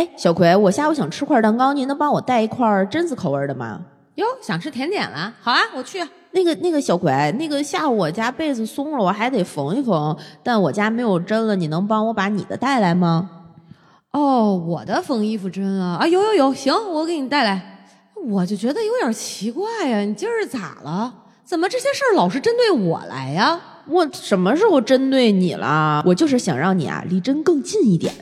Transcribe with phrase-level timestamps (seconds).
[0.00, 3.82] 哎，小葵，我下午想吃块蛋糕，您能帮我带一块榛子口味的吗？
[4.14, 5.30] 哟，想吃甜点了？
[5.42, 6.02] 好啊，我去。
[6.30, 13.28] 那个那个小葵，那个下午我家被子松了，我还得缝一缝，但我家没有针了，你能帮我把你的带来吗？
[14.12, 17.84] 哦，我的缝衣服针啊啊，有有有，行，我给你带来。
[18.26, 21.12] 我就觉得有点奇怪呀，你今儿咋了？
[21.44, 23.60] 怎么这些事儿老是针对我来呀？
[23.86, 26.02] 我什么时候针对你了？
[26.06, 28.14] 我就是想让你啊离针更近一点。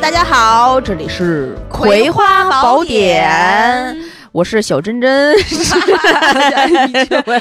[0.00, 3.30] 大家好，这里是《葵花宝典》，
[4.32, 5.34] 我是小珍珍。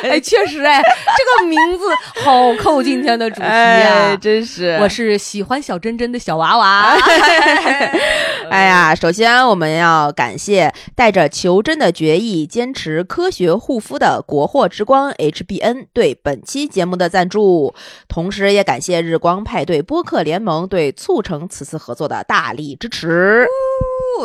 [0.04, 1.86] 哎，确实哎，这个名字
[2.24, 4.78] 好扣今天的主题啊，真是。
[4.82, 6.98] 我是喜欢小珍珍的小娃娃。
[8.50, 17.76] 哎呀，首先我们要感谢带着求真的决议坚持科学护肤的国货之光 HBN 对本期节目的赞助，
[18.08, 23.46] 同时也感谢日光派对播客联盟对促成此次合作的大力支持。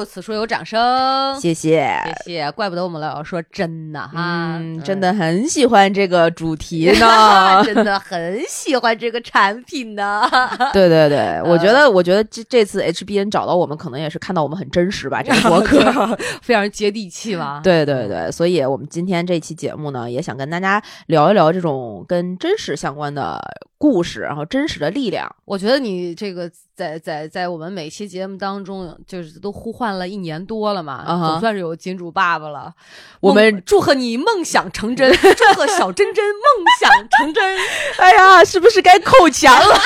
[0.04, 1.70] 此处有掌声，谢谢
[2.04, 10.28] 谢谢，怪不得我们老要说真的哈，真的很喜欢这个主题呢， 真的很喜欢这个产品呢。
[10.72, 17.60] 对对对，我觉得我觉得这这次 HBN 找到我们，可能也是看到我们很真实吧，这个博客非常接地气吧。
[17.64, 23.40] 对对对，所以我们今天这期节目呢，也想跟大家聊一聊这种跟真实相关的。
[23.84, 25.30] 故事，然后真实的力量。
[25.44, 32.72] 我觉得你这个在在在我们每期节目当中，就是都呼唤了一年多了嘛，总算是有金主爸爸了。
[33.20, 37.58] 我们祝贺你梦想成真， 祝贺小珍珍梦想成真。
[38.00, 39.78] 哎呀，是不是该扣钱了？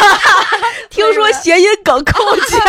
[0.88, 2.60] 听说谐音梗扣钱。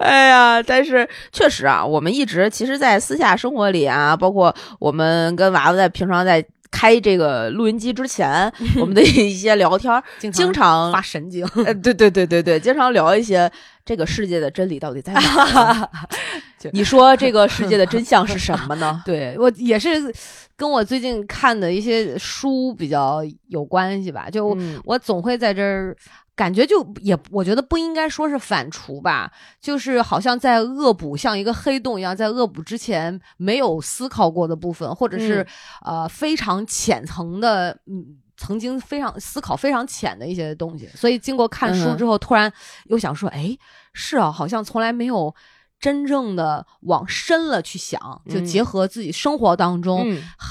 [0.00, 6.44] 哎呀，但是确实啊，我们一直其实，在私下生活里啊，包括我们跟娃娃在平常在。
[6.70, 11.44] 开这个录音机之前， 我们的一些聊天，经常发神经。
[11.66, 13.50] 呃，对对对对对，经常聊一些
[13.84, 15.90] 这个世界的真理到底在哪？
[16.72, 19.02] 你说这个世界的真相是什么呢？
[19.06, 20.12] 对我也是
[20.60, 24.28] 跟我最近看的一些书比较有关系吧。
[24.28, 24.54] 就
[24.84, 25.96] 我总会在这儿。
[26.36, 35.46] 感觉就也，我觉得不应该说是反刍吧，就是好像在恶补，像一个黑洞一样，在恶补之前没有思考过的部分，或者是
[35.84, 40.88] 呃非常浅层的，嗯，曾经非常思考非常浅的一些东西。
[40.94, 42.50] 所以经过看书之后，突然
[42.86, 43.54] 又想说，哎，
[43.92, 45.34] 是啊，好像从来没有。
[45.80, 47.98] 真正的往深了去想，
[48.28, 50.06] 就结合自己生活当中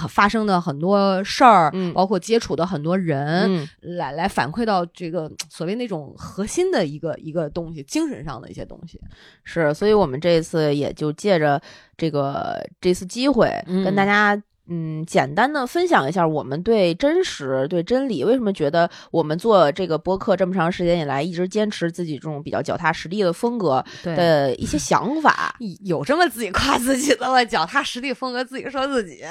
[0.09, 8.99] 发生的很多事儿，包括接触的很多人，来来反馈到这个所谓那种核心的一个一个东西，精神上的一些东西。
[9.43, 11.61] 是，所以我们这一次也就借着
[11.95, 14.41] 这个这次机会，跟大家。
[14.69, 25.55] 嗯，简单的分享一下我们对真实、对真理，为什么觉得我们做这个播客这么长时间以来，一直坚持自己这种比较脚踏实地的风格的一些想法？
[25.83, 27.43] 有这么自己夸自己的吗？
[27.43, 29.23] 脚踏实地风格，自己说自己？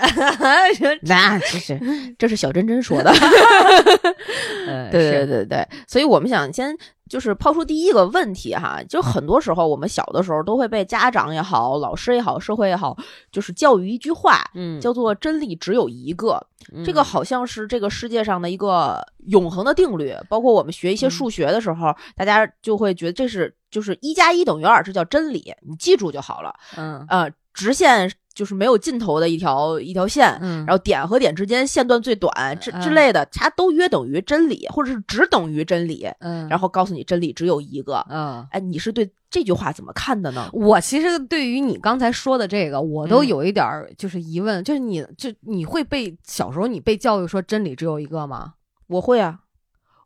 [1.02, 1.80] 那其实
[2.18, 3.12] 这是小珍珍说的。
[4.90, 6.76] 对对对对，所以我们想先。
[7.08, 12.96] 就是抛出第一个问题哈，就很多时候我们小的时候都会被家长也好、老师也好、社会也好，
[13.32, 16.44] 就是教育一句话，嗯，叫做真理只有一个。
[16.84, 20.14] 这个好像是这个世界上的一个永恒的定律。
[20.28, 26.54] 包括我们学一些数学的时候，大家就会觉得这是就是一加一等于二，这叫真理，你记住就好了。
[26.76, 28.10] 嗯呃，直线。
[28.38, 40.48] 就是没有尽头的一条一条线，嗯，然后点和点之间线段最短，之之类的，它都约等于真理，或者是只等于真理，嗯，然后告诉你真理只有一个，嗯，哎，你是对这句话怎么看的呢？
[40.52, 43.66] 我其实对于你刚才说的这个，我都有一点
[43.98, 48.54] 就是疑问，就是你就你会被小时候你被教育说真理只有一个吗？
[48.86, 49.40] 我会啊，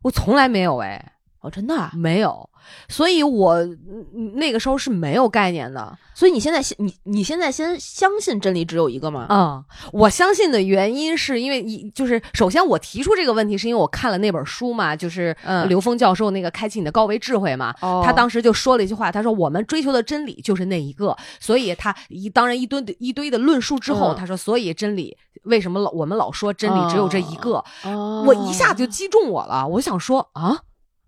[0.01, 1.12] 我从来没有哎。
[1.43, 2.49] 哦，真的没有，
[2.87, 3.57] 所以我
[4.35, 5.97] 那个时候是没有概念的。
[6.15, 9.27] 所以你现在，你你现在先相信真理只有一个吗？
[9.29, 9.61] 嗯，
[9.91, 15.35] 我相信的原因是因为一就是首先我提出这个问题是因为我看了那本书嘛，就是
[15.67, 17.73] 刘峰教授那个《开启你的高维智慧》嘛，
[18.05, 27.61] 他当时就说了一句话，他说我们追求的真理就是那一个，所以他一当然一堆一堆的论述之后，他说所以真理为什么老我们老说真理只有这一个？
[28.25, 30.61] 我一下就击中我了，我想说啊。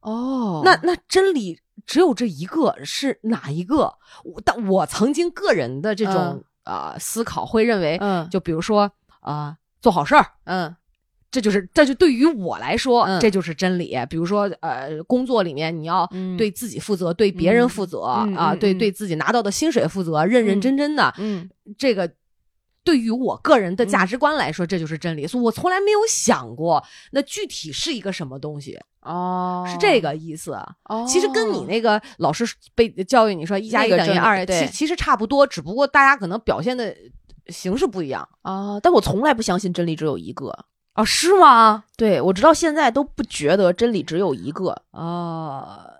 [0.06, 3.94] 哦，那那真理只有这一个是哪一个？
[4.24, 10.76] 我但我曾经个人的这种啊思考会认为，嗯，就比如说啊，做好事儿，嗯。
[11.32, 13.94] 这就是这就对于我来说，这就是真理。
[14.10, 21.14] 比如说，呃，工作里面你要对自己负责，对别人负责啊，对对自己拿到的薪水负责，认认真真的。
[21.18, 22.10] 嗯，这个
[22.86, 25.26] 对于我个人的价值观来说，这就是真理。
[25.28, 30.54] 所以我从来没有想过，那具体是一个什么东西哦，是这个意思。
[30.84, 32.46] 哦，其实跟你那个老师
[32.76, 36.96] 被教育你说一加一等于二，其其实差不多，只不过大家可能表现的
[37.48, 38.80] 形式不一样啊。
[38.80, 40.56] 但我从来不相信真理只有一个。
[40.94, 41.84] 哦，是吗？
[41.98, 45.92] 对，我直到现在都不觉得真理只有一个哦。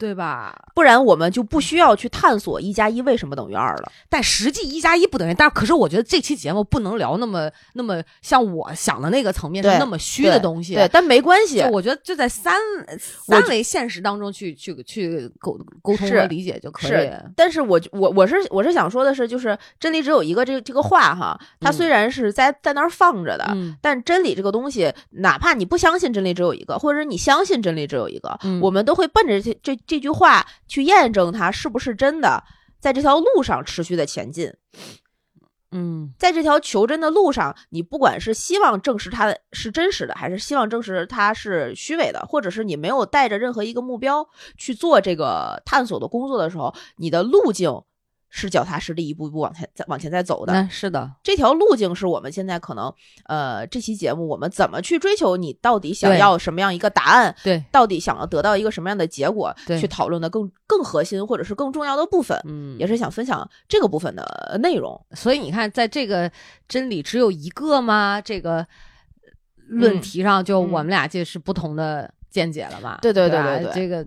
[0.00, 0.56] 对吧？
[0.74, 3.92] 不然我们就不需要去探索一加一为什么等于二了。
[4.08, 10.74] 但实际一加一不等于，但可是我觉得这期节目不能聊那么那么像我想的那个层面是那么虚的东西。
[10.74, 11.60] 对，但没关系。
[11.70, 12.54] 我觉得就在三
[12.98, 15.52] 三维现实当中去去去沟
[15.82, 16.90] 沟通和理解就可以。
[16.90, 29.78] 是，但是我我我是我是想说的是，就是真理只有一个这这个话哈，它虽然是在在那儿放着的，但真理这个东西，哪怕你不相信真理只有一个，或者你相信真理只有一个，我们都会奔着这这。
[29.90, 32.44] 这句话去验证它是不是真的，
[32.78, 34.54] 在这条路上持续的前进。
[35.72, 47.82] 嗯，在这条求真的路上，你不管是希望证实它是真实的，还是希望证实它是虚伪的，或者是你没有带着任何一个目标去做这个探索的工作的时候，你的路径。
[48.30, 50.68] 是脚踏实地，一步一步往前再往前再走的。
[50.70, 52.92] 是的，这条路径是我们现在可能，
[53.26, 55.36] 呃，这期节目我们怎么去追求？
[55.36, 57.34] 你到底想要什么样一个答案？
[57.42, 59.54] 对，到底想要得到一个什么样的结果？
[59.66, 62.40] 对，去讨论的更更核心或者是更重要的部分。
[62.46, 64.98] 嗯，也是想分享这个部分的内容。
[65.12, 66.30] 所以你看，在这个
[66.68, 68.20] 真理只有一个吗？
[68.20, 68.64] 这个
[69.66, 73.00] 论题上，就我们俩就是不同的见解了吧？
[73.02, 74.06] 对对对对对，这个。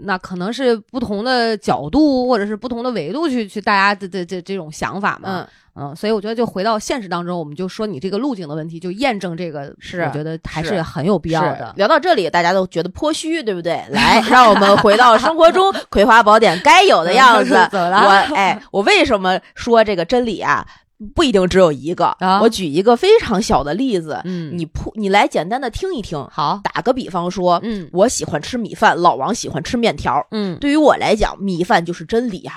[0.00, 11.72] 那可能是不同的角度，或者是不同的维度去去大家的的这这种想法嘛，嗯嗯，所以我觉得就回到现实当中，我们就说你这个路径的问题，就验证这个是，我觉得还是很有必要的。
[11.76, 13.84] 聊到这里，大家都觉得颇虚，对不对？
[13.90, 17.54] 来，让我们回到生活中 《葵花宝典》该有的样子。
[17.72, 20.66] 我哎，我为什么说这个真理啊？
[21.14, 32.52] 不一定只有一个，我举一个非常小的例子，嗯，你铺你来简单的听一听，好，打个比方说，嗯，我喜欢吃米饭，老王喜欢吃面条，嗯，对于我来讲，米饭就是真理呀，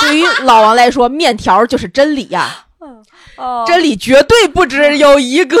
[0.00, 2.66] 对于老王来说，面条就是真理呀，
[3.36, 5.58] 哦，真理绝对不只有一个，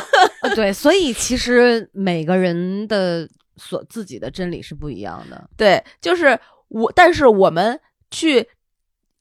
[0.56, 7.78] 对，所以其实每个人的所自己的真理是不一样的，对，就是我，但是我们
[8.10, 8.48] 去。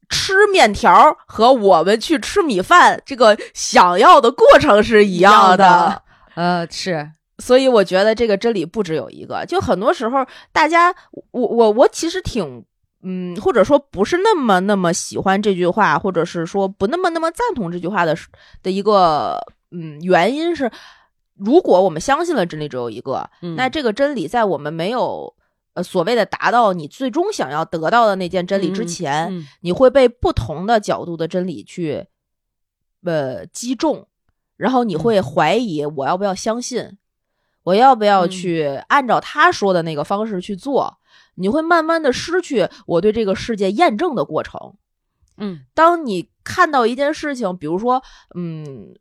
[0.09, 6.01] 吃面条和我们去吃米饭，这个想要的过程是一样的。
[6.35, 9.45] 呃，是，所以我觉得这个真理不只有一个。
[9.45, 10.93] 就很多时候，大家，
[11.31, 12.63] 我我我其实挺，
[13.03, 18.15] 嗯，或者说不是那么那么喜欢这句话，或者是说不那么那么赞同这句话的
[18.61, 19.41] 的一个，
[19.71, 20.69] 嗯，原因是，
[21.37, 25.33] 如果我们相信了真理只有一个，那这个真理在我们没有。
[25.75, 32.07] 呃，所谓的达到你最终想要得到的那件真理之前，你会被不同的角度的真理去
[33.03, 34.07] 呃击中，
[34.57, 36.97] 然后你会怀疑我要不要相信，
[37.63, 40.97] 我要不要去按照他说的那个方式去做？
[41.35, 44.75] 你会慢慢的失去我对这个世界验证的过程。
[45.37, 48.01] 嗯，当你看到一件事情，比如说，
[48.33, 48.95] 嗯。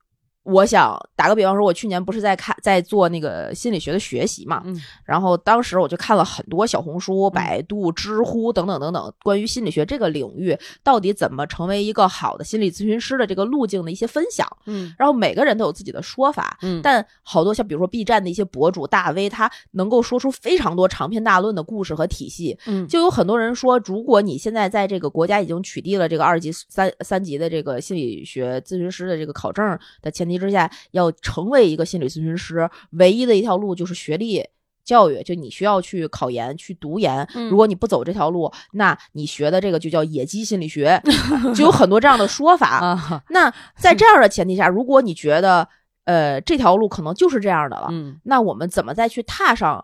[0.44, 34.44] 我想打个比方说，我去年不是在看在做那个心理学的学习嘛，嗯，然后当时我就看了很多小红书、百度、知乎等等等等关于心理学这个领域到底怎么成为一个好的心理咨询师的这个路径的一些分享，嗯，然后每个人都有自己的说法，嗯，但好多像比如说 B 站的一些博主大 V，他能够说出非常多长篇大论的故事和体系，嗯，就有很多人说，如果你现在在这个国家已经取缔了这个二级、三三级的这个心理学咨询师的这个考证的前提之下，要成为一个心理咨询师，唯一的一条路就是学历
[34.84, 37.26] 教育，就你需要去考研、去读研。
[37.48, 41.00] 如果你不走这条路，那你学的这个就叫野鸡心理学，
[41.56, 43.22] 就有很多这样的说法。
[43.30, 45.66] 那在这样的前提下，如果你觉得
[46.04, 47.88] 呃这条路可能就是这样的了，
[48.24, 49.82] 那我们怎么再去踏上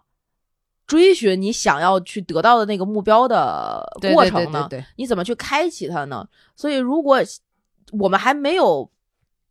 [0.86, 4.68] 追寻你想要去得到的那个目标的过程呢？
[4.96, 6.28] 你怎么去开启它呢？
[6.54, 7.20] 所以，如果
[7.98, 8.90] 我们还没有。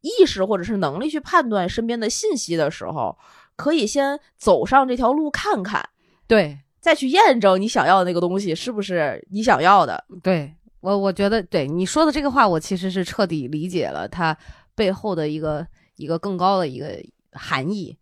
[0.01, 3.17] 意识或者是能力去判断身边的信息的时候，
[3.55, 5.89] 可以先走上这条路看看，
[6.27, 10.01] 对，再去验证你想要的那个东西是不是你想要的。
[10.23, 14.37] 对我，我觉得对你说的这个话，我其实是彻底理解了它
[14.73, 16.97] 背后的一个一个更高的一个
[17.33, 17.97] 含义，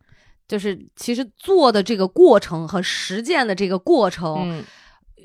[0.48, 4.64] 就是其实做的这个过程和实践的这个过程，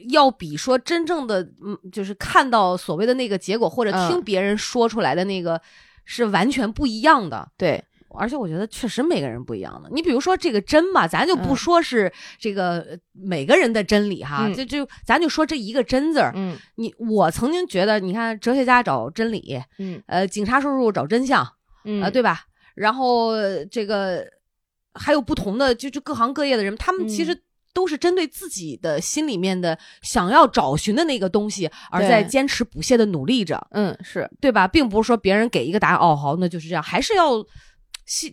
[0.09, 5.61] 要比说真正的嗯，就是看到所谓的那个结果或者听别人说出来的那个。
[6.05, 7.49] 是完全不一样的。
[7.57, 7.83] 对
[8.15, 9.89] 而且我觉得确实每个人不一样的。
[9.91, 16.31] 你比如说这个真吧，咱就不说是这个每个人的真理哈，就就咱就说这一个真字儿。
[16.35, 21.47] 嗯，你我曾经觉得，你看哲学家找真理，嗯，呃，警察叔叔找真相，
[21.85, 22.41] 嗯，呃，对吧？
[22.75, 23.33] 然后
[23.71, 24.27] 这个
[24.93, 27.43] 还有不同的，就就各行各业的人，他们其实。
[27.75, 33.67] 都是针对自己的心里面的想要找寻的那个东西，而在坚持不懈的努力着。
[33.71, 34.69] 嗯，是对吧？
[34.69, 37.45] 并不是说别人给一个答案，哦，好，那就是这样，还是要，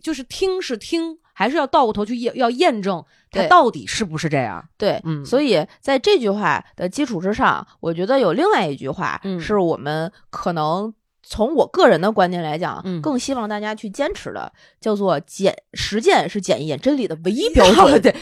[0.04, 4.68] 就是听是听，还是要倒过头去验，要验证它到底是不是这样。
[4.78, 5.26] 对，嗯。
[5.26, 10.94] 所以在这句话的基础之上，我觉得有另外一句话，是我们可能
[11.24, 18.02] 从我个人的观点来讲，更希望大家去坚持的，叫做检实践是检验真理的唯一标准。
[18.02, 18.14] 对。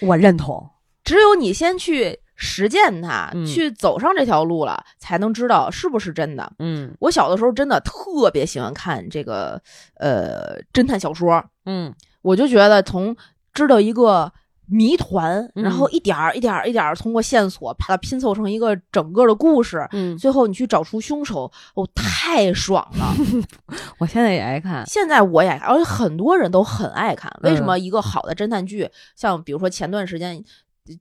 [0.00, 0.70] 我认同，
[1.04, 6.52] 只有你先去实践它，去走上这条路了，才能知道是不是真的。
[6.58, 9.60] 嗯，我小的时候真的特别喜欢看这个
[9.96, 13.14] 呃侦探小说，嗯，我就觉得从
[13.52, 14.32] 知道一个
[14.70, 23.14] 谜团，然后一点儿一点儿一点儿通过线索把它拼凑成一个整个的故事，嗯，最后你去找出凶手，哦，太爽了！
[23.98, 27.30] 我现在也爱看，现在我也，而且很多人都很爱看。
[27.42, 30.42] 为什么一个好的侦探剧，像比如说前段时间。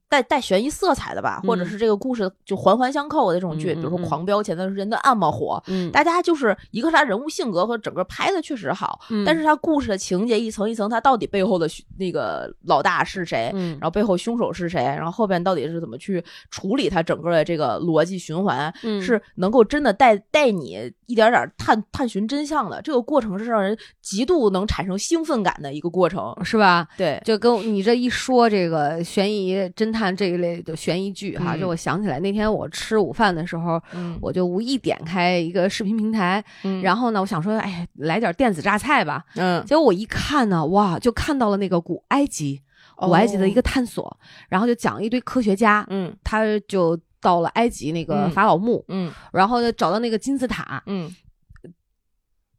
[0.07, 11.67] 带带悬疑色彩的吧，或者是这个故事就环环相扣的这种剧，比如说《狂飙》前段时间的暗嘛火，嗯，大家就是一个是他人物性格和整个拍的确实好，但是他故事的情节一层一层，他到底背后的
[11.97, 18.71] 那个老大是谁，嗯，然后背后凶手是谁，然后后边到底是怎么去处理他整个的这个逻辑循环，
[19.01, 26.87] 是能够真的带带你一点点探探寻真相的，这个过程是让人极度能产生兴奋感的一个过程，是吧？
[26.97, 29.68] 对，就跟你这一说，这个悬疑。
[29.75, 33.81] 侦探这一类的悬疑剧哈，就我想起来那天我吃午饭的时候，
[34.21, 36.43] 我就无意点开一个视频平台，
[36.81, 42.61] 然后呢，我想说，哎，来点电子榨菜吧，嗯，结果我一看呢，哇，就看到了那个古埃及，
[42.95, 44.17] 古埃及的一个探索，
[44.49, 51.13] 然后就讲一堆科学家，嗯，他就到了埃及那个法老墓，嗯，然后呢找到那个金字塔，嗯。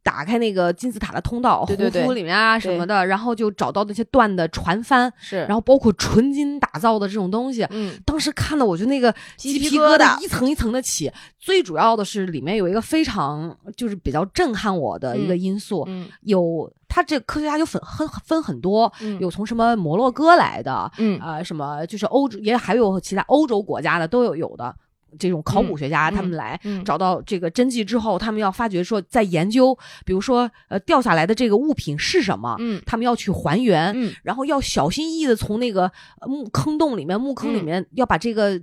[0.03, 10.19] 打开那个金字塔的通道，对对对，里面啊什么的，然后就找到那些断的船帆，是，然后包括纯金打造的这种东西，嗯，当时看的我就那个鸡皮疙瘩。
[10.21, 11.11] 一层一层的起。
[11.39, 21.19] 最主要的是里面有一个非常就是比较震撼我的一个因素，嗯，有他这科学家就分很分很多，有从什么摩洛哥来的，嗯。
[21.19, 24.75] 啊什么就是欧洲也还有其他欧洲国家的都有有的。
[25.19, 35.91] 这种考古学家他们来找到这个真迹之后，他们要发掘说，在研究，比如说呃掉下来的这个物品是什么，嗯，他们要去还原，嗯，然后要小心翼翼的从那个
[36.27, 38.61] 墓坑洞里面、墓坑里面要把这个。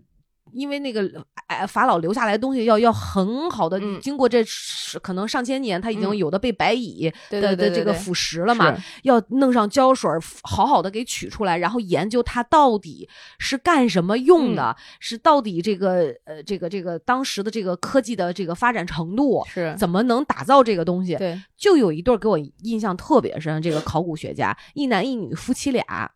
[0.52, 1.08] 因为那个
[1.46, 4.44] 哎，法老留下来的东西要要很好的，经过这
[5.02, 10.10] 可能上千年，它已经有的被白蚁的的这个腐蚀了嘛，要弄上胶水，
[10.42, 19.74] 好好的给取出来，然后研究它到底是干什么用的，是到底这个呃这个这个当时的这个科技的这个发展程度是。
[19.78, 21.16] 怎么能打造这个东西？
[21.16, 26.10] 对，就有一对给我印象特别深，这个考古学家一男一女夫妻俩，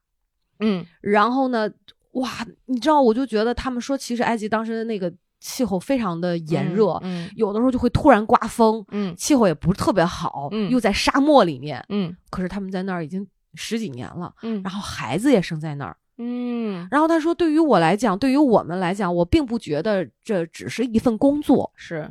[0.61, 1.71] 嗯，然后呢。
[2.13, 2.31] 哇，
[2.67, 22.09] 你知道，我就觉得他们说，其实埃及当时的那个气候非常的炎热，嗯，有的时候就会突然刮风，嗯，气候也不是特别好，嗯，又在沙漠里面，嗯，可是他们在那儿已经十几年了，嗯，然后孩子也生在那儿，嗯，然后他说，对于我来讲，对于我们来讲，我并不觉得这只是一份工作，是，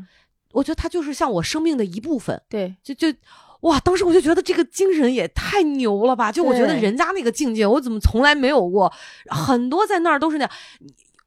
[0.52, 3.08] 我觉得它就是像我生命的一部分，对，就就。
[3.62, 3.80] 哇！
[3.80, 6.32] 当时我就觉得这个精神也太牛了吧！
[6.32, 8.92] 就我觉得人家那个境界，我怎么从来没有过？
[9.30, 10.52] 很多在那儿都是那样。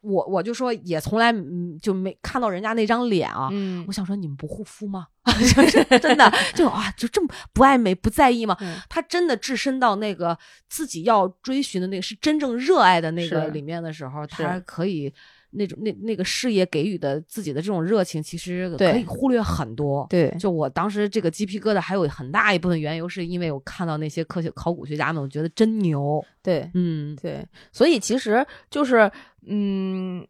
[0.01, 1.35] 我我就说也从来
[1.81, 3.49] 就没看到人家那张脸啊。
[3.53, 5.07] 嗯，我想说你们不护肤吗？
[5.25, 8.55] 就是真的就啊，就这么不爱美不在意吗？
[8.91, 10.37] 他真的置身到那个
[10.69, 15.13] 自己要追寻的那个是真正热爱的那个里面的时候，他可以。
[15.55, 20.07] 那种那那个事业给予的自己的这种热情，其实可以忽略很多。
[20.11, 26.25] 对，就我当时这个鸡皮疙瘩，还有很大一部分缘由，是因为我看到那些科学考古学家们，我觉得真牛。
[26.43, 29.11] 对，嗯，对，所以其实就是，
[29.47, 30.27] 嗯。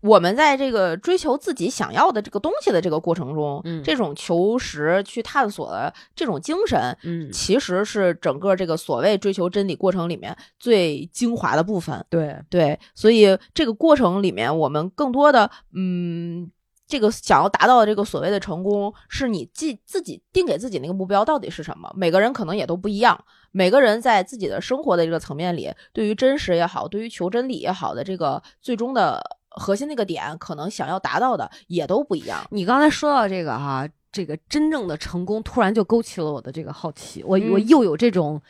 [0.00, 12.04] 我们在这个追求自己想要的这个东西的这个过程中，嗯，这种求实去探索的这种精神，嗯，其实是整个这个所谓追求真理过程里面最精华的部分。
[12.08, 16.50] 对对，所以这个过程里面，我们更多的，嗯，
[16.86, 21.92] 这个想要达到的这个所谓的成功，是你自自己定给自己那个目标到底是什么？
[21.96, 29.37] 每个人可能也都不一样，每个人在自己的生活的这个层面里，对于真实也好，对于求真理也好的这个最终的。
[29.50, 32.46] 核心那个点，可能想要达到的也都不一样。
[32.50, 37.22] 你刚才说到这个哈，这个真正的成功，突然就勾起了我的这个好奇。
[37.24, 38.40] 我我又有这种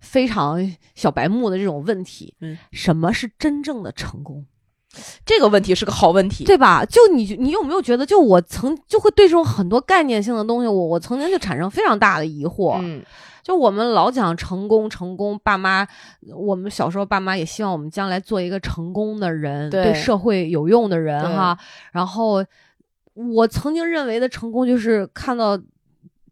[0.00, 2.34] 非常小白目的这种问题。
[2.40, 4.44] 嗯，什么是真正的成功？
[5.26, 6.82] 这个问题是个好问题，对吧？
[6.86, 12.78] 就你你有没有觉得，就我曾就会对这种很多概念性的东西，我我曾经就产生非常大的疑惑。
[12.80, 13.04] 嗯，
[13.46, 15.86] 就我们老讲成功，成功，爸妈，
[16.34, 21.56] 我们小时候爸妈也希望我们将来做一个成功的人，对社会有用的人哈。
[21.92, 22.44] 然后
[23.14, 25.56] 我曾经认为的成功，就是看到。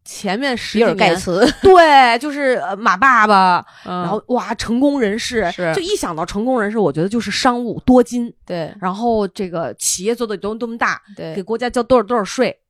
[0.06, 1.18] 前面十几年，
[1.62, 12.60] 对，就是马爸爸，然后哇，成功人士，就一想到成功人士，我觉得就是商务多金，对，然后这个企业做的多多么大，对，给国家交多少多少税，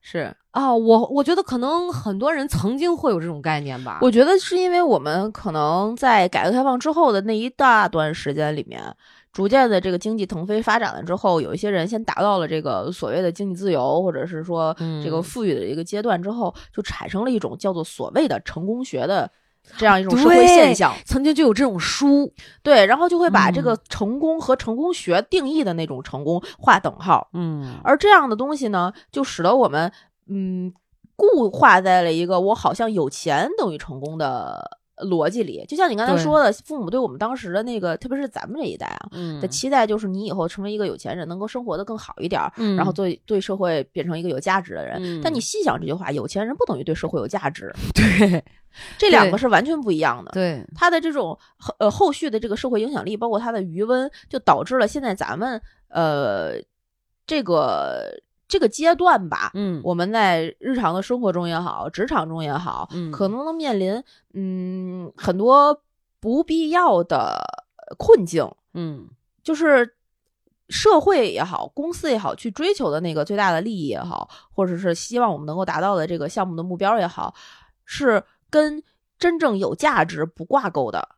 [0.00, 3.98] 是啊，我我觉得可能很多人曾经会有这种概念吧。
[4.00, 8.80] 我觉得是因为我们可能在改革开放之后的那一大段时间里面。
[9.32, 19.28] 逐渐的，这个经济腾飞发展了之后，有一些人先达到了这个所谓的经济自由，或者是说这个富裕的一个阶段之后，就产生了一种叫做所谓的成功学的
[19.76, 20.94] 这样一种社会现象。
[21.04, 22.32] 曾经就有这种书，
[22.62, 27.28] 对，然后就会把这个成功和成功学定义的那种成功划等号。
[27.32, 29.90] 嗯，而这样的东西呢，就使得我们
[30.28, 30.72] 嗯
[31.16, 34.80] 固化在了一个我好像有钱等于成功的。
[34.98, 42.40] 逻辑里，就像你刚才说的，父母对我们当时的那个，特别是咱们这一代啊，的期待就是你以后成为一个有钱人，能够生活的更好一点，
[42.76, 45.20] 然后对对社会变成一个有价值的人。
[45.20, 48.44] 但你细想这句话，有钱人不等于对社会有价值，对，
[48.96, 50.30] 这两个是完全不一样的。
[50.30, 51.36] 对，他的这种
[51.78, 56.52] 呃后续的这个社会影响力，包括他的余温，就导致了现在咱们呃
[57.26, 58.22] 这个。
[58.46, 64.02] 这个阶段吧，嗯，我们在日常的生活中也好，职场中也好，嗯，可能能面临
[64.34, 65.82] 嗯很多
[66.20, 67.42] 不必要的
[67.98, 69.08] 困境，嗯，
[69.42, 69.96] 就是
[70.68, 77.34] 社会也好，公司也好，去追求的那个最大的利益也好，或者是希望我们能够达到的这个项目的目标也好，
[77.84, 78.82] 是跟
[79.18, 81.08] 真正有价值不挂钩的，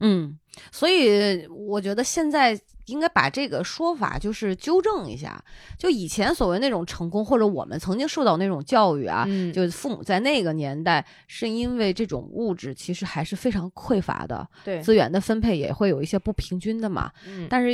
[0.00, 0.38] 嗯，
[0.70, 2.58] 所以我觉得现在。
[2.86, 5.44] 应该把这个说法就是纠正一下，
[5.76, 17.10] 就以前所谓那种成功，或者我们曾经受到那种教育啊，就父母在那个年代是因为这种物质其实还是非常匮乏的，对资源的分配也会有一些不平均的嘛。
[17.26, 17.70] 嗯，但是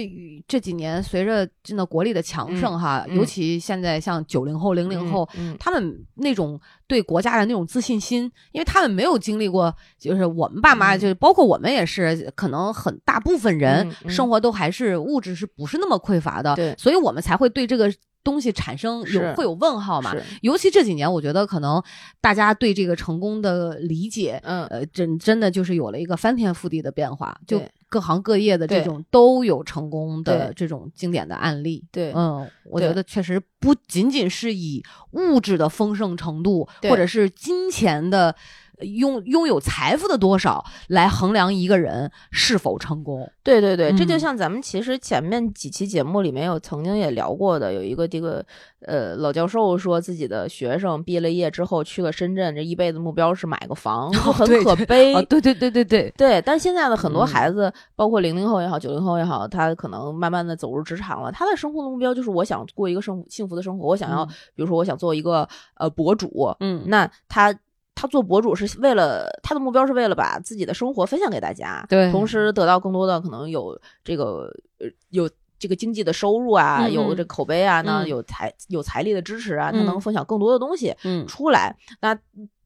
[0.49, 5.29] 这几年随着真的国力的强盛哈，尤其现在像九零后、零零后，
[5.61, 14.93] 他们那种对国家的那种自信心，因为他们没有经历过，就是我们爸妈，就是包括我们也是，可能很大部分人生活都还是。
[15.03, 16.55] 物质是不是那么匮乏的？
[16.55, 20.15] 对，所以我们才会对这个东西产生有会有问号嘛？
[20.43, 21.83] 尤其这几年，我觉得可能
[22.21, 27.37] 大家对这个成功的理解，嗯，呃，真真的就是有了一个翻天覆地的变化。
[27.47, 31.85] 就各行各业的这种都有成功的这种经典的案例。
[31.91, 38.35] 对，嗯，我觉得确实不仅仅是以物质的丰盛程度，或者是金钱的。
[38.83, 43.31] 拥拥有财富的多少来衡量一个人是否成功？
[43.43, 48.45] 对对对，这就像咱们其实前面几期节目里面有曾经也聊过的，有一个这个
[48.87, 55.15] 呃老教授说自己的学生毕了业之后去了深圳，这一辈子目标是买个房， 就很可悲。
[55.25, 56.43] 对对对对对 对。
[56.43, 67.53] 但现在的很多孩子，包括零零后也好，九零后也好，他可能慢慢的走入职场了，他的生活的目标就是我想过一个生幸福的生活，我想要，比如说我想做一个呃博主，嗯，那他。
[68.03, 80.93] 他做博主是为了他的目标是为了把自己的生活分享给大家，对，同时得到更多的可能有这个呃有这个经济的收入啊，有这口碑啊，那有财有财力的支持啊，他能分享更多的东西
[81.29, 81.77] 出来。
[82.01, 82.19] 那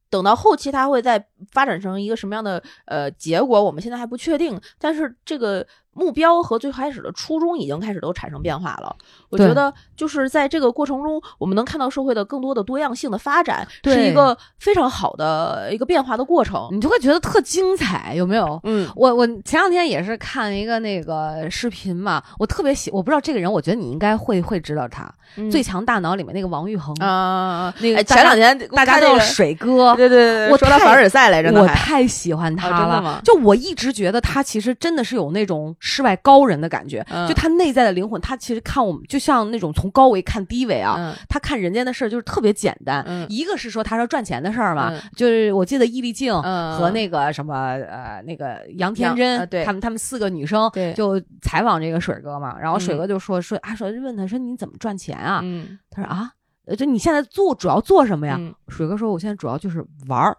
[0.09, 1.23] 等到后期他会再
[1.53, 4.59] 发展成一个什么样的呃结果，我们现在还不确定。
[4.79, 5.67] 但是这个。
[5.97, 8.95] 目标和最开始的初衷已经开始都产生变化了。
[9.31, 16.69] 我觉得就是在这个过程中，我们能看到社会的更多的多样性的发展，是一个非常好的一个变化的过程。
[16.71, 18.61] 你就会觉得特精彩，有没有？
[18.65, 25.13] 嗯，我我前两天也是看一个那个视频嘛，我特别喜，我不知道这个人，我觉得你应该会会知道他，
[25.51, 33.21] 《最强大脑》里面那个王昱珩啊，那个前两天大家叫水哥，对对对，我说他凡尔赛来着，我太喜欢他了。
[33.25, 35.75] 就我一直觉得他其实真的是有那种。
[35.89, 43.07] 世外高人的感觉，就他内在的灵魂，他其实看我们就像那种从高维看低维啊，他看人间的事儿就是特别简单。
[43.29, 55.41] 一个是说他说赚钱的事儿嘛，就是我记得易立竞和那个什么呃那个杨天真，他们他们四个女生就采访这个水哥嘛，然后水哥就说说啊说问他说你怎么赚钱啊？
[55.89, 56.33] 他说啊，
[56.77, 58.41] 就你现在做主要做什么呀？
[58.67, 60.37] 水哥说我现在主要就是玩儿。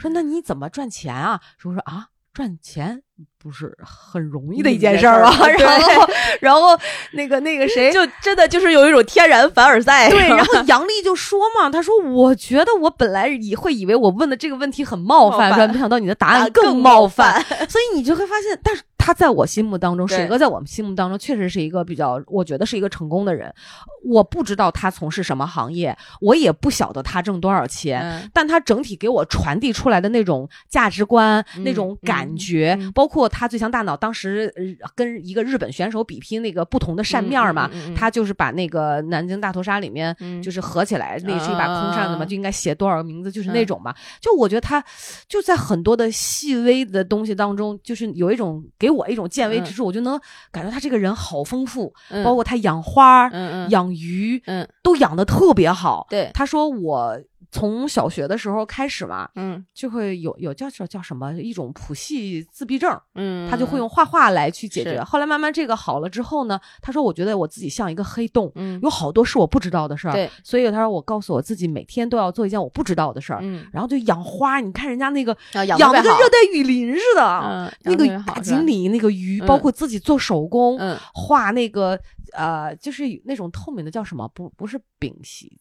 [0.00, 1.40] 说那你怎么赚钱啊？
[1.58, 2.06] 说说啊。
[2.32, 3.02] 赚钱。
[3.42, 5.30] 不是很容易的一件事儿吧？
[5.58, 6.78] 然后，然后
[7.12, 10.10] 那个那个谁，就真的就是有一种天然凡尔赛。
[10.10, 17.42] 对，然后杨丽就说嘛，他说：“我觉得我本来以会以为我问的这个问题很冒犯，没想到你的答案更冒犯。
[17.68, 23.52] 所以你就会发现，但是他在我心目当中，水哥在我们心目当中确实是一个比较，我觉得是一个成功的人。
[24.04, 33.28] 我不知道他从事什么行业，我也不晓得他挣多少钱，但他整体给我传递出来的那种价值观、那种感觉，包括。
[33.28, 34.52] 他最强大脑当时
[34.94, 43.94] 跟一个日本选手比拼那个不同的扇面嘛，他就是把那个南京大屠杀里面就是合起来，那是一把空扇子嘛，就应该写多少个名字，就是那种嘛。
[44.20, 44.82] 就我觉得他
[45.28, 50.20] 就在很多的细微的东西当中，就是有一种给我一种见微知著，我就能
[50.52, 53.30] 感觉他这个人好丰富，包括他养花、
[53.68, 54.42] 养鱼，
[54.82, 56.06] 都养的特别好。
[56.10, 57.18] 对，他说我。
[57.50, 65.02] 从小学的时候开始嘛，嗯，就会有有叫叫叫什么一种谱系自闭症，嗯，他就会用画画来去解决。
[65.02, 75.36] 后来慢慢这个好了之后呢，他说我觉得我自己像一个黑洞，嗯，有好多是我不知道的事儿，对，所以他说我告诉我自己每天都要做一件我不知道的事儿，嗯，然后就养花，你看人家那个
[75.66, 81.98] 养的跟热带雨林似的，嗯，那个大锦鲤那个鱼，包括自己做手工，嗯，画那个。
[82.32, 84.28] 呃，就是那种透明的叫什么？
[84.28, 85.58] 不，不是丙烯，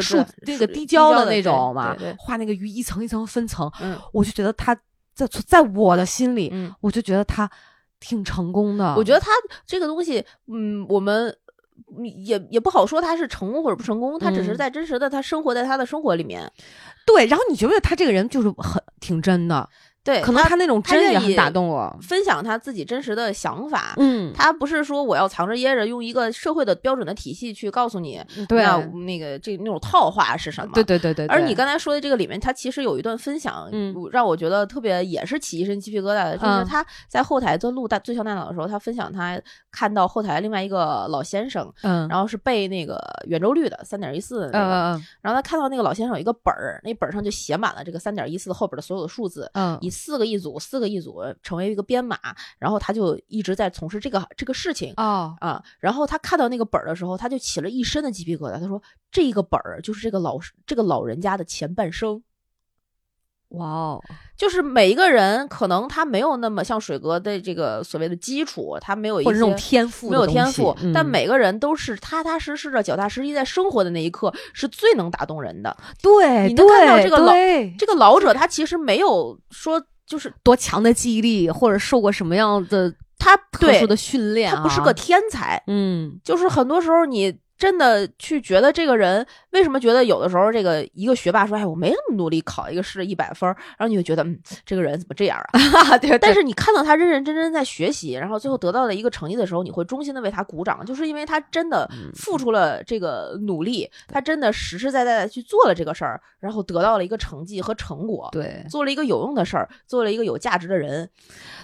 [0.00, 1.96] 是那个滴胶的那种嘛。
[2.18, 4.74] 画那个鱼一层一层分层，嗯，我就觉得他
[5.14, 7.50] 在在我的心里，嗯，我就觉得他
[8.00, 8.94] 挺成功的。
[8.96, 9.30] 我觉得他
[9.66, 11.34] 这个东西，嗯，我们
[12.16, 16.50] 也也不好说他是成功或者不成功，他只是在真实的他生活在他的生活里面。
[17.06, 19.68] 对，然后你觉得他这个人就是很挺真的。
[20.04, 21.96] 对，可能他那种真也很打动我。
[22.02, 28.64] 分享他自己真实的想法，嗯，他不是说我要藏着掖着，用一个社会的标准的体系去告诉你，对，
[29.06, 30.72] 那个这那种套话是什么？
[30.74, 31.26] 对对对对。
[31.26, 50.58] 而你刚才说的这个里面，他其实有一段分享，嗯，让我觉得特别也是起一身鸡皮疙瘩的，就是他在后台在录大最强大脑的时候，他分享他看到后台另外一个老先生，嗯，然后是背那个圆周率的三点一四的那个，然后他看到那个老先生有一个本儿，那本上就写满了这个三点一四后边的所有的数字，嗯，以四个一组。
[50.58, 52.16] 四个一组成为一个编码，
[52.58, 55.62] 然后他就一直在从事这个这个事情啊啊！
[55.80, 58.58] 然后他看到那个本儿的时候，他就起了一身的鸡皮疙瘩。
[58.58, 62.22] 他说：“这个本儿就是这个老这个老人家的前半生。”
[63.52, 64.02] 哇哦！
[64.36, 75.76] 就是每一个人可能他没有那么像水哥的这个所谓的基础，他没有一些天赋，没有天赋，但每个人都是踏踏实实的、脚踏实地在生活的那一刻是最能打动人的。
[76.02, 77.32] 对，你能看到这个老
[77.78, 79.82] 这个老者，他其实没有说。
[80.04, 85.62] 就是多强的记忆力，或者受过什么样的他特殊的训练，他不是个天才。
[85.68, 87.34] 嗯，就是很多时候你。
[87.62, 93.48] 真的去觉得这个人为什么觉得有的时候这个一个学霸说哎我没那么努力考一个试一百分，
[93.78, 95.96] 然后你就觉得嗯这个人怎么这样啊？
[96.02, 96.18] 对。
[96.18, 108.28] 但是你看到他认认真真在学习，然后最后得到了一个成绩的时候，你会衷心的为他鼓掌，就是因为他真的付出了这个努力，他真的实实在在的去做了这个事儿，然后得到了一个成绩和成果。
[108.32, 111.08] 对，做了一个有用的事儿，做了一个有价值的人。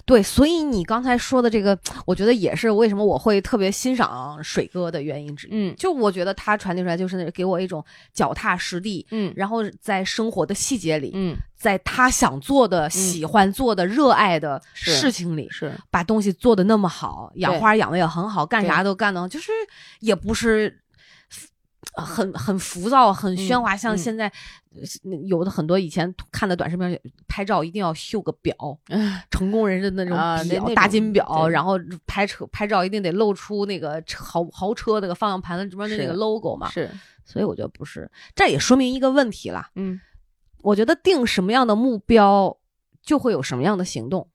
[0.05, 5.51] 对，所以你刚才说的这个，我觉得也是为什么我会特别欣赏水哥的原因之一。
[5.53, 19.51] 嗯，就我觉得他传递出来就是那给我一种脚踏实地，嗯，然后在生活的细节里，嗯，在他想做的、喜欢做的、热爱的事情里，是把东西做的那么好，养花养的也很好，干啥都干的，就是
[20.01, 20.81] 也不是。
[22.03, 24.31] 很很浮躁，很喧哗，像现在
[25.27, 28.55] 有的很多以前看的短视频，拍照一定要秀个表，
[29.31, 36.69] 成功人士的那种表，大金表，然后拍车拍照一定得露出那个豪豪车那个方向盘的这边的那个 logo 嘛。
[36.71, 36.91] 是，
[37.25, 39.69] 所以我觉得不是，这也说明一个问题了。
[39.75, 40.01] 嗯，
[40.63, 42.57] 我觉得定什么样的目标，
[43.03, 44.29] 就会有什么样的行动。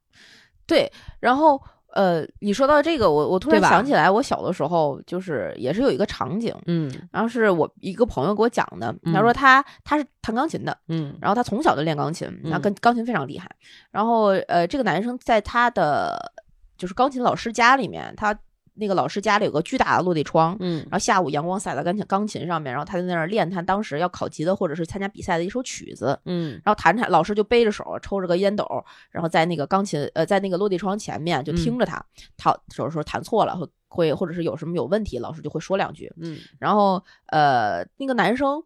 [0.65, 1.61] 对，然后。
[1.93, 13.49] 呃，你说到这个，我我突然想起来，我小的时候就是也是有一个场景，嗯，然后是我一个朋友给我讲的，他说他他是弹钢琴的，嗯，然后他从小就练钢琴，那跟钢琴非常厉害，
[13.91, 16.31] 然后呃，这个男生在他的
[16.77, 18.37] 就是钢琴老师家里面，他。
[18.75, 28.65] 那个老师家里有个巨大的落地窗，嗯，然后下午阳光洒在钢琴钢琴上面，然后他在那儿练他当时要考级的或者是参加比赛的一首曲子，嗯，然后弹弹，老师就背着手抽着个烟斗，
[29.11, 32.03] 然后在那个钢琴呃在那个落地窗前面就听着他，
[32.35, 38.63] 他有时候弹错了会会或者是有什么有问题，老师就会说两句，嗯，然后呃那个男生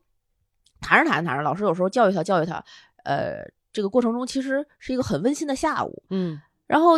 [0.80, 2.64] 弹着弹着弹着，老师有时候教育他教育他，
[3.04, 6.98] 呃这个过程中其实是一个很温馨的下午，嗯，然后。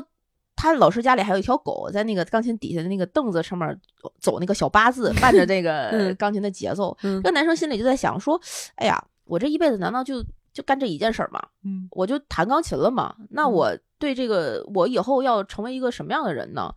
[0.60, 3.80] 他老师家里还有一条狗，在那个钢琴底下的那个凳子上面
[4.20, 6.96] 走那个小八字，伴着那个 钢琴的节奏。
[7.24, 8.38] 那男生心里就在想说
[8.76, 11.42] ：“哎呀，我这一辈子难道就就干这一件事儿吗？
[11.64, 13.16] 嗯，我就弹钢琴了吗？
[13.30, 16.70] 那我对这个我以后要成为一个什么样的人呢？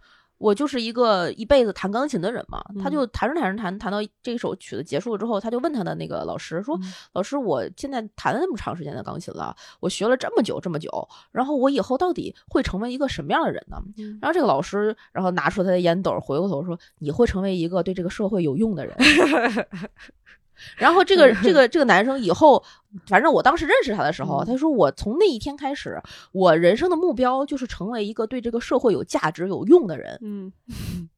[0.43, 2.61] 我就是一个一辈子弹钢琴的人嘛。
[2.83, 6.79] 他就弹着弹着弹，弹到这首曲子结束了之后，他就问他的那个老师说
[7.15, 10.91] ：“老师，我现在弹了那么长时间的钢琴了，我学了这么久这么久，
[11.31, 13.77] 然后我以后到底会成为一个什么样的人呢？”
[14.21, 18.97] 然后这个老师，然后拿出他的烟斗，回过头说：“你会成为一个对这个社会有用的人。”
[20.77, 22.63] 然后这个这个这个男生以后，
[23.07, 26.01] 反正我当时认识他的时候，他说我从那一天开始，
[26.33, 30.19] 我人生的目标就是成为一个对这个社会有价值、有用的人。
[30.23, 30.53] 嗯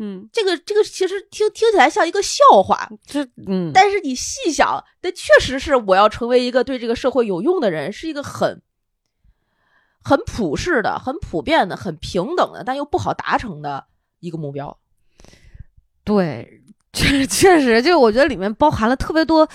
[0.00, 8.62] 嗯，这个这个其实听听起来像一个笑话，这嗯，但是你细想，这确实是我要成为一个对这个社会有用的人，是一个很
[10.00, 13.86] 很普世的、很普遍的、很平等的，但又不好达成的
[14.20, 14.78] 一个目标。
[16.04, 16.62] 对。
[16.94, 19.48] 确确实，就我觉得里面包含了特别多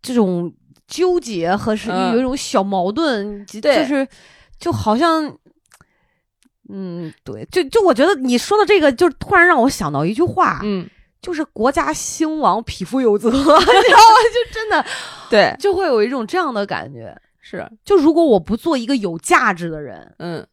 [0.00, 0.52] 这种
[0.86, 4.06] 纠结和是有一种小矛盾，就是
[4.58, 5.36] 就好像，
[6.68, 10.88] 嗯，对，就就我觉得你说的这个，就突然让我想到一句话，嗯，
[11.20, 13.60] 就是国家兴亡，匹夫有责， 你知道吗？
[14.32, 14.86] 就真的
[15.28, 20.46] 对，就会有一种这样的感觉，是，就如果我不做一个有价值的人，嗯，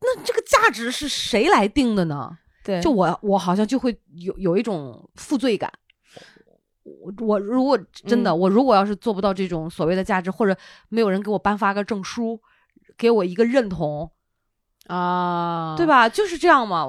[0.00, 2.38] 那这个价值是谁来定的呢？
[2.68, 5.72] 对，就我，我好像就会有有一种负罪感。
[6.84, 10.54] 我我如果真的，我如果要是做不到这种所谓的价值，或者
[10.90, 12.38] 没有人给我颁发个证书，
[12.98, 14.10] 给我一个认同
[14.86, 16.10] 啊，对吧？
[16.10, 16.84] 就是这样嘛。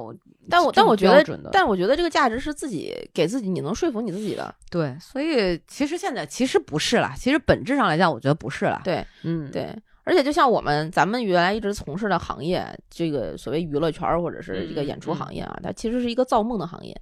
[0.50, 4.54] 但我但我觉得，但我觉得这个价值是自己给自己，你能说服你自己的。
[4.70, 7.14] 对，所以其实现在其实不是啦。
[7.18, 8.82] 其实本质上来讲，我觉得不是啦。
[8.84, 9.74] 对，嗯，对。
[10.04, 17.00] 而且，就像我们咱们原来一直从事的行业，这个所谓娱乐圈或者是一个演出行业啊，它其实是一个造梦的行业，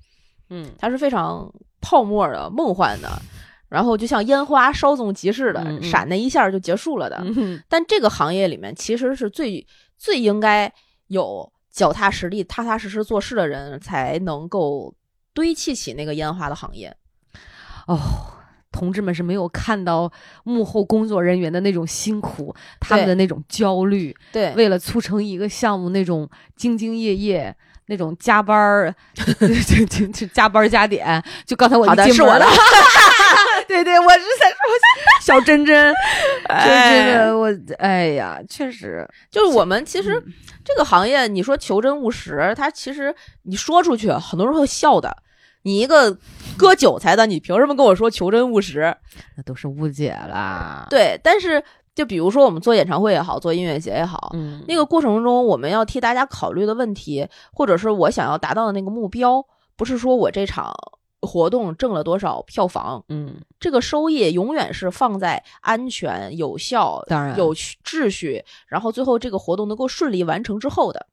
[0.49, 3.09] 嗯，它是非常泡沫的、梦幻的，
[3.69, 7.23] 然后就像烟花稍纵即逝的，闪那一下就结束了的。
[7.69, 9.65] 但这个行业里面，其实是最
[9.97, 10.71] 最应该
[11.07, 14.93] 有脚踏实地、踏踏实实做事的人，才能够
[15.33, 16.93] 堆砌起那个烟花的行业。
[17.87, 17.97] 哦。
[18.71, 20.11] 同志们是没有看到
[20.43, 27.55] 幕后工作人员的那种辛苦，他们的那种焦虑，对，为了促成一个项目那种兢兢业业，
[27.87, 31.23] 那种加班儿， 就就就加班加点。
[31.45, 32.45] 就刚才我的是我的，
[33.67, 34.57] 对对，我是在说
[35.21, 35.95] 小珍珍，
[36.47, 40.21] 这个我，哎呀，确实，就是我们其实
[40.63, 45.23] 这个行业，你说求真务实，它其实你说出去，很多人会笑的。
[45.67, 46.17] 你一个
[46.57, 48.95] 割韭菜的，你凭什么跟我说求真务实？
[49.35, 50.87] 那都是误解啦。
[50.89, 51.61] 对，但是
[51.93, 59.43] 就比如说我们做演唱会也好，做音乐节也好，嗯，那个过程中我们要替大家考虑的问题，或者是我想要达到的那个目标，
[59.75, 60.73] 不是说我这场
[61.21, 71.07] 活动挣了多少票房，嗯，这个收益永远是放在安全、有效、当然有秩序，然后最后这个活动能够顺利完成之后的。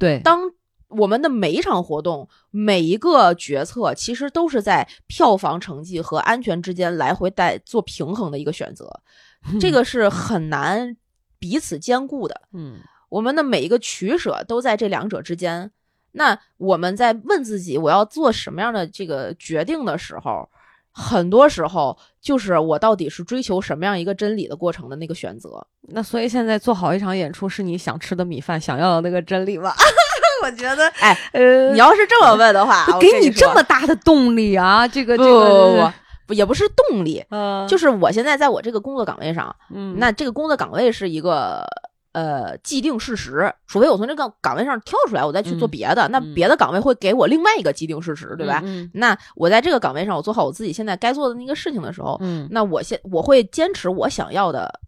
[0.00, 0.50] 对，当。
[0.88, 9.00] 我们的每一场活动，每一个决策，其实都是在票房成绩和安全之间来回带做平衡的一个选择，
[9.60, 10.96] 这个是很难
[11.38, 12.40] 彼此兼顾的。
[12.52, 12.78] 嗯，
[13.10, 15.70] 我们的每一个取舍都在这两者之间。
[16.12, 20.48] 那我们在问自己，我要做什么样的这个决定的时候，
[20.90, 25.64] 很多时候就是我到底是追求什么样一个真理的过程的那个选择。
[25.82, 29.72] 那所以现在做好一场演出，是你想吃的米饭，想要的那个真理吗？
[30.48, 35.92] 我觉得，哎，呃，你要是这么问的话，给你这么大的动力啊，这个，这个
[36.26, 41.66] 不也不是动力，嗯，就是我现在在我这个工作岗位上，嗯，那这个工作岗位是一个
[42.12, 48.62] 呃既定事实，除非我从这个岗位上跳出来，我再去做别的，那别的岗位会给我另外一个既定事实，对吧？
[48.94, 54.80] 那我在这个岗位上，我做好我自己现在该做的那个事情的时候，嗯，那我现我会坚持我想要的，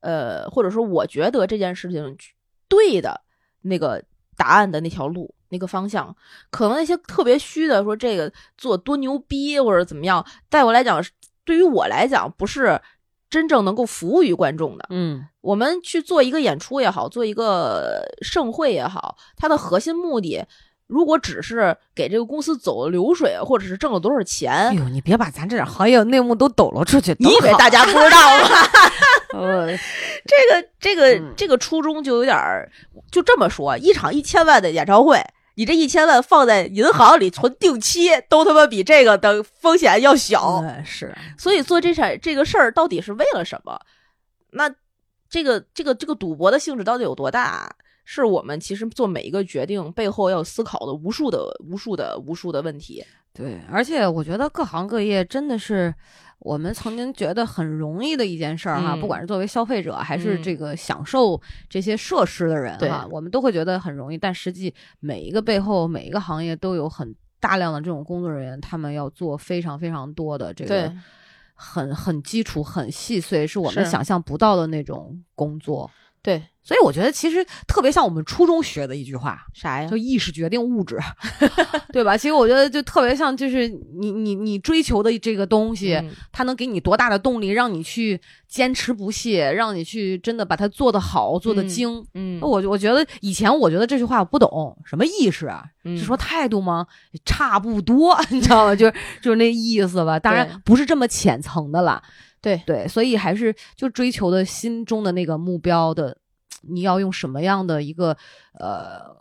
[0.00, 2.16] 呃，或者说我觉得这件事情
[2.68, 3.20] 对的
[3.62, 4.02] 那个。
[4.36, 6.14] 答案的那条路，那个方向，
[6.50, 11.02] 可能那些特别虚的说这个做多牛逼或者怎么样，在我来讲，
[11.44, 12.80] 对于我来讲，不是
[13.30, 14.86] 真正能够服务于观众的。
[14.90, 20.44] 嗯，我们去做一个演出也好，做一个盛会也好，它的核心目的，
[20.86, 28.48] 如果只是给这个公司走流水，或者是挣了多少钱，哎呦，你别把咱这点行业内幕都抖了出去，你以为大家不知道吗？
[29.34, 29.66] 呃，
[30.24, 32.70] 这个这个这个初衷就有点儿，
[33.10, 35.20] 就这么说，一场一千万的演唱会，
[35.56, 40.64] 你这一千万放在银行里存定期，都他妈比这个的风险要小。
[40.84, 43.78] 是，所以做这场这个事儿到底是为了什么？
[44.52, 44.72] 那
[45.28, 47.74] 这个这个这个赌博的性质到底有多大？
[48.06, 53.02] 是我们其实做每一个决定背后要思考的无数的无数的无数的问题。
[53.32, 55.92] 对，而且我觉得各行各业真的是
[56.44, 64.18] 我们曾经觉得很容易的一件事儿哈，不管是作为消费者还是这个享受这些设施的人哈，我们都会觉得很容易。
[64.18, 70.92] 但实际每一个背后每一个行业都有很大量的这种工作人员，他们要做非常非常多的这个
[71.54, 75.90] 很很基础、很细碎，是我们想象不到的那种工作。
[76.24, 79.86] 对，所以我觉得其实特别像我们初中学的一句话，啥呀？
[79.86, 80.98] 就意识决定物质，
[81.92, 82.16] 对吧？
[82.16, 83.68] 其实我觉得就特别像，就是
[84.00, 86.00] 你你你追求的这个东西，
[86.32, 92.02] 它能给你多大的动力，让你去坚持不懈，让你去真的把它做得好，做得精。
[92.14, 95.62] 嗯，我我觉得以前我觉得这句话我不懂，什么意识啊？
[95.98, 96.86] 是说态度吗？
[97.26, 98.74] 差不多， 你知道吗？
[98.74, 100.18] 就是就是那意思吧。
[100.18, 102.02] 当然不是这么浅层的了。
[102.44, 106.16] 对对，所以还是就追求的心中的那个目标的，
[106.68, 108.16] 你要用什么样的一个
[108.60, 109.16] 呃，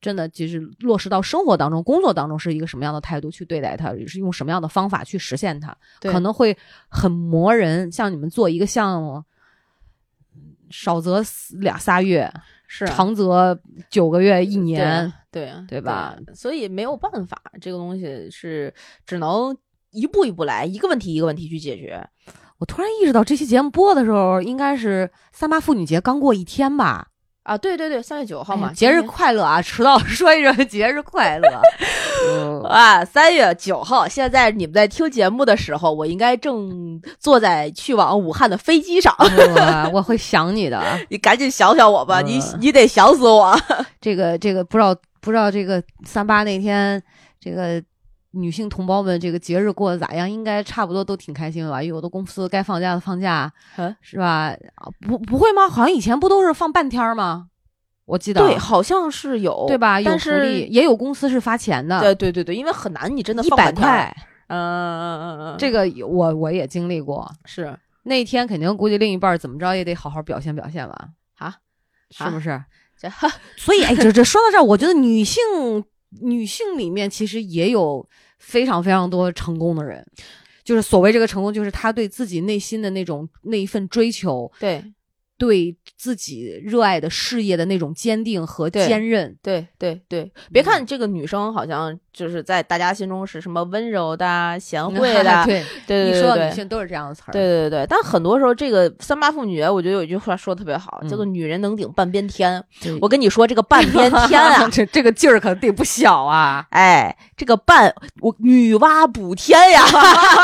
[0.00, 5.76] 真的就是落实到生活当中、工作当中是一个什么样的态度去对待它，是用什么样的方法去实现它，
[6.12, 6.56] 可能会
[6.88, 7.90] 很磨人。
[7.90, 9.24] 像你们做一个项目，
[10.70, 11.22] 少则
[11.58, 12.32] 俩仨月，
[12.66, 16.16] 是长则九个月、一年，对对吧？
[16.34, 18.72] 所以没有办法，这个东西是
[19.04, 19.56] 只能
[19.90, 22.08] 一步一步来，一个问题一个问题去解决。
[22.60, 27.06] 我突然意识到，这期节目播的时候，应该是三八妇女节刚过一天吧？
[27.42, 29.62] 啊，对对对，三月九号嘛，节日快乐啊！
[29.62, 31.48] 迟到 说一声节日快乐。
[32.68, 39.16] 啊，三月九号，现在你们在听节目的时候，我应该正坐在去往武汉的飞机上。
[39.94, 43.58] 我会想你的，你赶紧想想我吧，你你得想死我。
[44.02, 47.02] 这个这个不知道不知道这个三八那天
[47.40, 47.82] 这个。
[48.32, 50.30] 女性同胞们，这个节日过得咋样？
[50.30, 51.82] 应该差不多都挺开心吧？
[51.82, 53.52] 有的公司该放假的放假，
[54.00, 54.54] 是吧？
[55.06, 55.68] 不不会吗？
[55.68, 57.48] 好像以前不都是放半天吗？
[58.06, 60.00] 我记得对，好像是有，对吧？
[60.02, 62.00] 但是也有公司是发钱的。
[62.00, 64.12] 对对对对，因为很难，你真的一百块，
[64.48, 67.30] 嗯嗯嗯嗯，这个我我也经历过。
[67.44, 71.08] 是那天肯定估计另一半怎么着也得好好表现表现吧？
[71.38, 71.56] 啊，
[72.10, 72.62] 是不是？
[73.56, 75.42] 所以哎，这这说到这儿，我觉得女性。
[76.20, 78.06] 女性里面其实也有
[78.38, 80.06] 非常非常多成功的人，
[80.64, 84.84] 就是所谓这个成功，就是她对自己内心的那种那一份追求，对。
[85.40, 90.30] 对自己热爱的事业的那种坚定和坚韧，对对对。
[90.52, 97.32] 别看这个女生好像就是在大家心中是什么温柔的、贤惠的，对对对对，女性都是这样的词儿。
[97.32, 102.62] 对对对但很多时候，这个三八妇女节，我觉得有一句话说的特别好，叫做“女人能顶半边天”。
[103.00, 106.66] 我跟你说，这个半边天啊， 这这个劲儿可得不小啊！
[106.68, 109.82] 哎，这个半我女娲补天呀，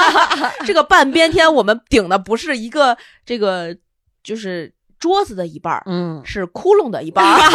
[0.64, 3.76] 这个半边天，我们顶的不是一个这个，
[4.22, 4.72] 就是。
[4.98, 7.38] 桌子的一半儿，嗯，是窟窿的一半儿。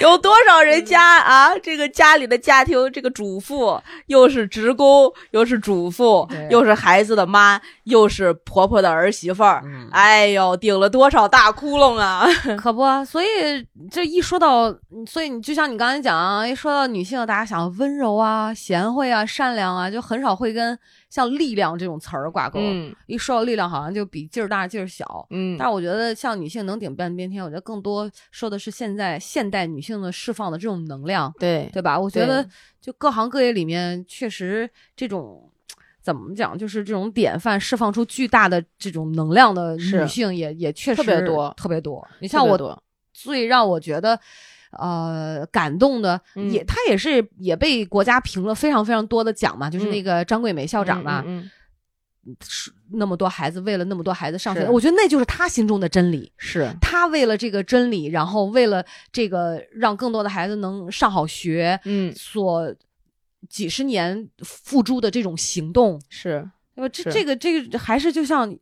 [0.00, 1.56] 有多少人家啊？
[1.58, 9.64] 这个家里的家庭，这个主妇又是职工，又是主妇，又是孩子的妈，又是婆婆的儿媳妇儿。
[9.92, 12.26] 哎呦，顶了多少大窟窿啊！
[12.58, 13.26] 可不，所以
[13.90, 14.70] 这一说到，
[15.06, 20.78] 所以你就像你刚才讲，一说到女性，大家想温柔啊、贤惠啊、善良啊，就很少会跟。
[21.08, 22.60] 像力量这种词儿挂钩，
[23.06, 25.26] 一说到力量，好像就比劲儿大劲儿小。
[25.30, 31.98] 嗯，但是我觉得像女性能顶半边天，我觉得更多说的是现在现代女性的释放的这种能量，对对吧？
[31.98, 32.46] 我觉得
[32.80, 35.50] 就各行各业里面，确实这种
[36.02, 42.06] 怎么讲，就是这种典范释放出巨大的这种能量的女性，也也确实特别多，特别多。
[42.20, 44.18] 你像我最让我觉得。
[44.78, 51.24] 呃，感动的也，他也是也被国家评了非常非常多的奖嘛，就是那个张桂梅校长嘛，
[52.42, 56.68] 是那么多孩子为了那么多孩子上学，我觉得那就是他心中的真理，是。
[56.80, 62.74] 他为了这个真理，然后为了这个让更多的孩子能上好学，嗯，所
[63.48, 66.48] 几十年付诸的这种行动，是，
[66.92, 68.56] 这这个这个还是就像。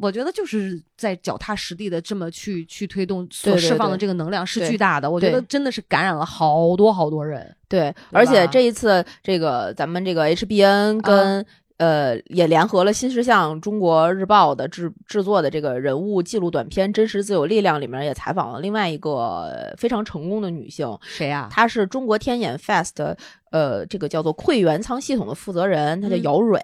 [0.00, 5.10] 我觉得就是在脚踏实地的这么去去推动，所释放的这个能量是巨大的。
[5.10, 7.56] 我觉得真的是感染了好多好多人。
[7.68, 11.44] 对，而且这一次这个咱们这个 HBN 跟
[11.78, 21.48] 呃也联合了新时相中国日报的制制作的这个人物记录短片《真实自有力量》里面也采访了另外一个非常成功的女性，谁呀？
[21.50, 23.16] 她是中国天眼 Fast。
[23.50, 26.60] 呃，这个叫做馈源仓系统的负责人，他叫姚蕊。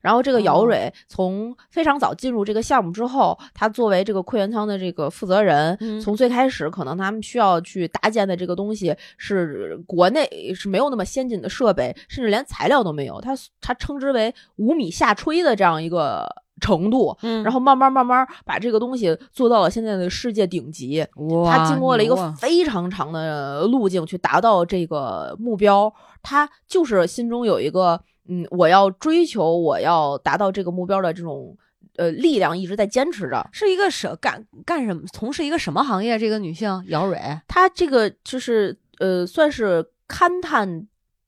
[0.00, 13.20] 然后这个姚蕊从非常早进入这个项目之后，他作为这个馈源仓的这个负责人，从最开始可能他们需要去搭建的这个东西是国内是没有那么先进的设备，甚至连材料都没有。
[13.20, 16.26] 他他称之为五米下吹的这样一个
[16.60, 21.06] 程度，嗯，然后慢慢慢慢把这个东西做到了现在的世界顶级。
[21.44, 25.92] 他经过了一个非常长的路径去达到这个目标，
[26.22, 31.56] 他就是心中有一个嗯，我要追求，我要达到这个目标的这种
[31.96, 33.46] 呃力量，一直在坚持着。
[33.52, 35.02] 是一个什干干什么？
[35.12, 36.18] 从事一个什么行业？
[36.18, 40.86] 这个女性姚蕊，她这个就是呃，算是勘探。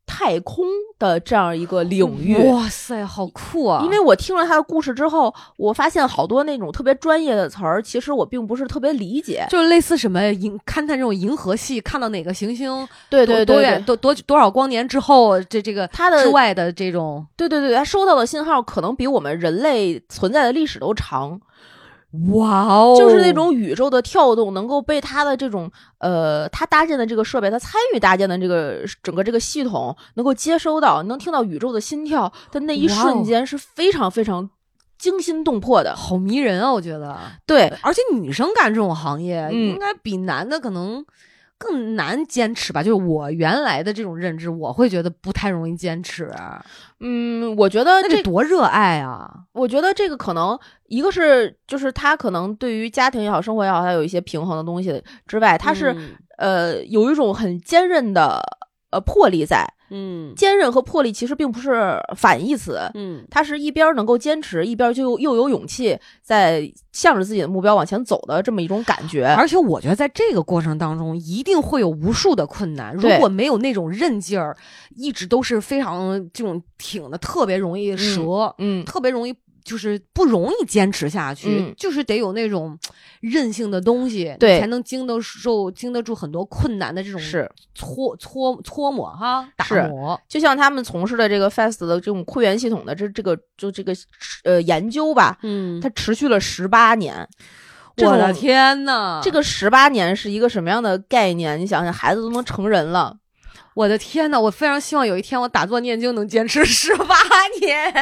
[0.09, 0.67] 太空
[0.99, 3.83] 的这样一个领域， 哇塞，好酷啊！
[3.85, 21.41] 因为我听了他的故事之后，我发现好多那种特别专业的词儿，其实我并不是特别理解，就是类似什么银勘探这种银河系，看到哪个行星，对对多远多多多少光年之后，这这个它的之外的这种，对对对，它收到的信号可能比我们人类存在的历史都长。
[22.31, 22.97] 哇哦！
[22.99, 34.49] 就是那种宇宙的跳动，能够被他的这种呃，他搭建的这个设备，他参与搭建的这个整个这个系统，能够接收到，能听到宇宙的心跳的那一瞬间，是非常非常
[34.99, 36.73] 惊心动魄的，好迷人啊！
[36.73, 41.05] 我觉得，对，而且女生干这种行业，应该比男的可能。
[41.59, 46.31] 更难坚持吧，就是我原来的这种认知，我会觉得不太容易坚持。
[47.01, 49.29] 嗯，我觉得这多热爱啊！
[49.53, 55.95] 我觉得这个可能一个是，就是他可能对于家庭也好，生活也好，他有一些平衡的东西之外，他是
[56.39, 58.41] 呃有一种很坚韧的
[58.91, 59.67] 呃魄力在。
[59.91, 62.81] 嗯，坚韧和魄力其实并不是反义词。
[62.95, 69.27] 嗯，他是一边能够坚持，一边就又有勇气在向着自己的目标往前走的这么一种感觉。
[69.27, 72.95] 而且我觉得在这个过程当中，一定会有无数的困难。
[72.95, 74.57] 如果没有那种韧劲儿，
[74.97, 79.35] 一直都是非常这种挺的，特别容易折，嗯，特别容易。
[79.69, 82.77] 就是不容易坚持下去，就是得有那种
[83.21, 90.19] 韧性的东西，对，才能经得受、经得住很多困难的这种是搓搓搓磨哈，打磨。
[90.27, 93.93] 就像他们从事的这个 FAST 的这种会员系统的这这个就这个
[94.45, 97.29] 呃研究吧，嗯，它持续了十八年。
[97.99, 101.61] 我的天呐，这个十八年是一个什么样的概念？
[101.61, 103.17] 你想想，孩子都能成人了，
[103.75, 107.17] 我的天呐，我非常希望有一天我打坐念经能坚持十八
[107.61, 107.93] 年。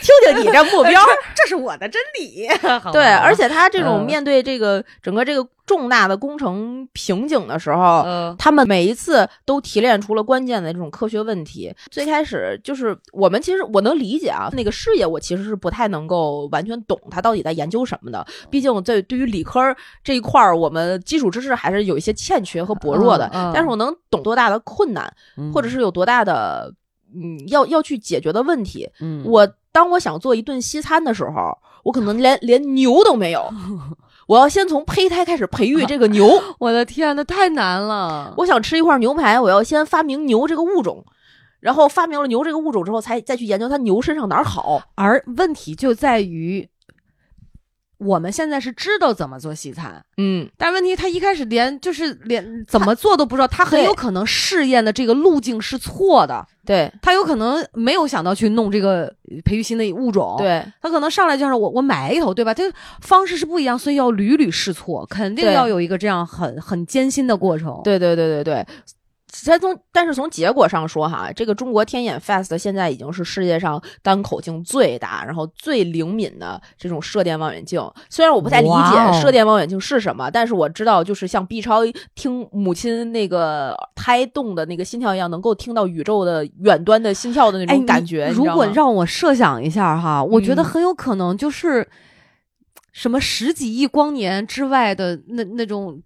[0.00, 1.00] 听听你这目标，
[1.34, 2.46] 这是我的真理。
[2.92, 8.04] 对，而且他这种面对这个整个这个重大的工程瓶颈的时候，
[8.38, 11.74] 他们每一次都提炼出了关键的这种科学问题。
[11.90, 18.24] 最开始就是我们其实我能理解啊，那个事业我其实是不太能够完全懂他到底在研究什么的。
[18.50, 19.60] 毕竟在对于理科
[20.02, 23.30] 这一块儿，我们基础知识还是有一些欠缺和薄弱的。
[23.52, 25.12] 但是我能懂多大的困难，
[25.52, 26.72] 或者是有多大的。
[27.16, 28.90] 嗯，要要去解决的问题。
[29.00, 33.52] 嗯，我当我想做一顿西餐的时候，我可能连连牛都没有，
[34.28, 36.30] 我要先从胚胎开始培育这个牛。
[36.60, 38.32] 我的天，那太难了！
[38.36, 41.04] 我想吃一块牛排，我要先发明牛这个物种，
[41.58, 44.80] 然后发明了牛这个物种之后，才再去研究它牛身上哪儿好。
[44.94, 46.68] 而问题就在于。
[48.04, 59.12] 我们现在是知道怎么做西餐，嗯，但问题他一开始连就是连怎么做都不知道，他很有可能试验的这个路径是错的，对他有可能没有想到去弄这个
[59.44, 62.52] 培育新的物种，对他可能上来就是我我买一头，对吧？
[62.52, 68.66] 这方式是不一样，所以要屡屡试错，肯定要有一个这样很很艰辛的过程，对对对对对。
[69.34, 77.82] 先从，但是从结果上说哈，这个中国天眼 Fast 现在已经是世界上单口径最大，然后最灵敏的这种射电望远镜。
[78.08, 81.80] 虽然我不太理解射电望远镜是什么，但是我知道，就是像 B 超
[82.14, 88.28] 听母亲那个胎动的那个心跳一样，能够听到宇宙的远端的心跳的那种感觉。
[88.28, 91.88] 如果让我设想一下哈，我觉得很有可能就是
[92.92, 96.00] 什么十几亿光年之外的那那种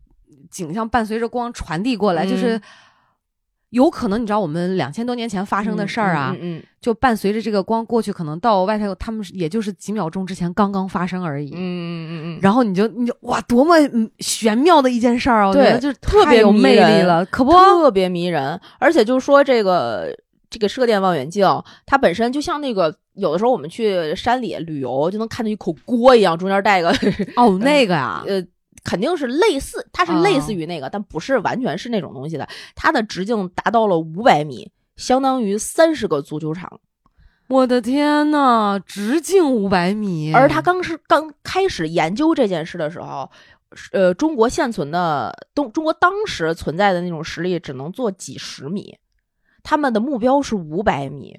[0.51, 2.59] 景象，伴随着光传递过来，就是。
[3.71, 13.75] 有可能你知道我们两千多年前发生的事儿啊，嗯，就伴随着这个光过去，可能到外太空，他们也就是几秒钟之前刚刚发生而已，嗯嗯嗯嗯，然后你就你就哇，多么
[14.21, 15.49] 玄妙的一件事儿啊！
[15.49, 18.59] 我觉得就是特别有魅力了，可不特别迷人。
[18.79, 20.17] 而且就是说这个
[20.49, 21.47] 这个射电望远镜，
[21.85, 26.89] 它本身就像那个有的时候我们去山里旅游，就能看到一口锅一样，中间带个
[27.37, 28.43] 哦那个呀， 呃。
[28.85, 32.49] 肯定是类似，它是类似于那个，但不是完全是那种东西的。
[32.75, 36.81] 它的直径达到了五百米，相当于三十个足球场。
[37.49, 40.35] 我的天呐，直径五百米！
[40.35, 43.31] 而他刚是刚开始研究这件事的时候，
[43.93, 48.99] 呃，中国现存的东中国当时存在的那种实力只能做几十米，
[49.63, 51.39] 他们的目标是五百米。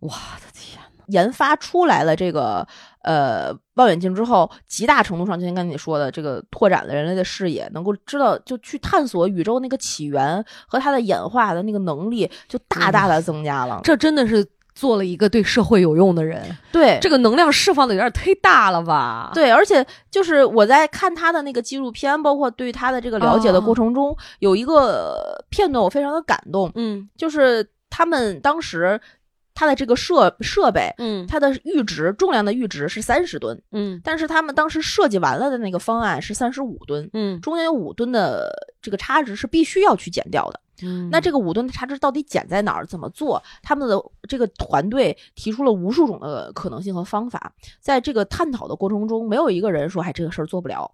[0.00, 0.80] 我的天！
[1.08, 2.68] 研发出来了这个
[3.02, 13.80] 呃望远镜之后，极大程度上就像刚才你说的，这个拓展了人类的视野，能够知道就去探索宇宙那个起源和它的演化的那个能力，就大大的增加了。
[13.82, 16.44] 这真的是做了一个对社会有用的人。
[16.70, 19.30] 对，这个能量释放的有点忒大了吧？
[19.32, 26.70] 对，而且就是我在看他的那个纪录片，包括对他的这个了解的过程中，有一个片段我非常的感动。
[26.74, 29.00] 嗯，就是他们当时。
[29.60, 38.50] 它的这个设设备，嗯，它的阈值重量的阈值是三十吨，嗯，但是他们当时设计完了的那个方案是三十五吨，嗯，中间有五吨的
[38.80, 42.86] 这个差值是必须要去减掉的，嗯，那这个五吨的差值到底减在哪儿？
[42.86, 43.42] 怎么做？
[43.62, 47.52] 他们的这个团队提出了无数种的可能性和方法，
[47.82, 50.90] 在这个探讨的过程中，没有一个人说，哎，这个事儿做不了，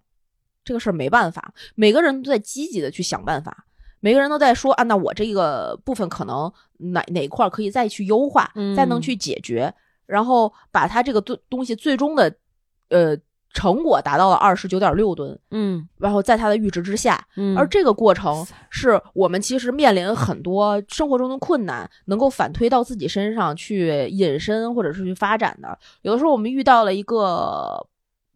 [0.65, 3.63] 这个事儿没办法，每个人都在积极的去想办法。
[3.99, 9.73] 每个人都在说啊，那我这个部分可能哪哪块可以再去优化，再能去解决，
[10.05, 12.33] 然后把它这个东东西最终的
[12.89, 13.17] 呃
[13.53, 25.77] 成果达到了二十九点六吨，嗯，然后在它的阈值之下，嗯，而这个过程是我们其实面临很多生活中的困难，能够反推到自己身上去引申或者是去发展的。
[26.03, 27.85] 有的时候我们遇到了一个。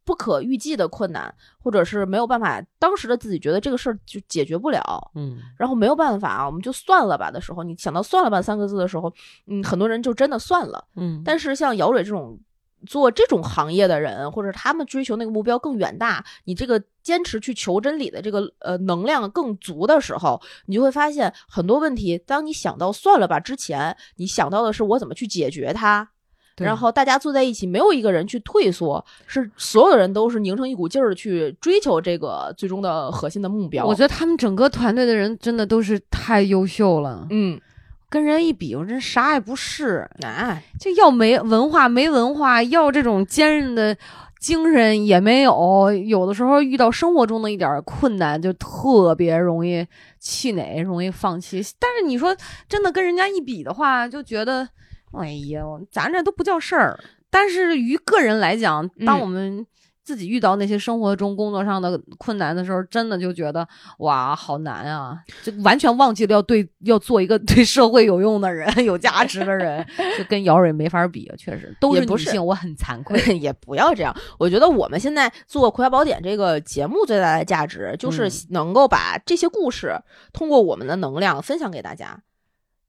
[0.04, 9.14] 不可预计的困难，或者是没有办法，当时的自己觉得这个事儿就解决不了，嗯，然后没有办法，我们就算了吧的时候，你想到算了吧三个字的时候，
[9.48, 11.22] 嗯，很多人就真的算了，嗯。
[11.24, 12.40] 但是像姚蕊这种
[12.88, 26.10] 做这种行业的人，或者他们追求那个目标更远大，你这个坚持去求真理的这个呃能量更足的时候，你就会发现很多问题，当你想到算了吧之前，你想到的是我怎么去解决它。
[26.58, 33.86] 然后大家坐在一起，没有一个人去退缩，是所有人都是拧成一股劲儿的去追求这个最终的核心的目标。
[33.86, 37.26] 我觉得他们整个团队的人真的都是太优秀了。
[37.32, 37.60] 嗯，
[38.10, 40.08] 跟人一比，我真啥也不是。
[40.22, 43.98] 哎，就要没文化没文化，要这种坚韧的
[44.40, 45.92] 精神也没有。
[45.92, 49.88] 有的时候遇到生活中的一点困难，就特别容易
[50.20, 51.64] 气馁，容易放弃。
[51.80, 52.36] 但是你说
[52.70, 54.70] 真的跟人家一比的话，就觉得。
[55.20, 57.00] 哎呀，咱这都不叫事儿。
[57.30, 59.66] 但是于个人来讲，当我们
[60.04, 63.66] 自己遇到那些生活中、工作上的困难的时候，真的就觉得
[64.00, 65.18] 哇，好难啊！
[65.44, 69.86] 就完全忘记了要对要做一个对社会有用的人、 有价值的人，
[70.18, 71.32] 就跟姚蕊没法比。
[71.38, 73.18] 确实都是女性，我很惭愧。
[73.38, 74.14] 也不要这样。
[74.38, 79.96] 我觉得我们现在做《葵花宝典》这个节目最大的价值，就是能够把这些故事
[80.34, 82.22] 通过我们的能量分享给大家。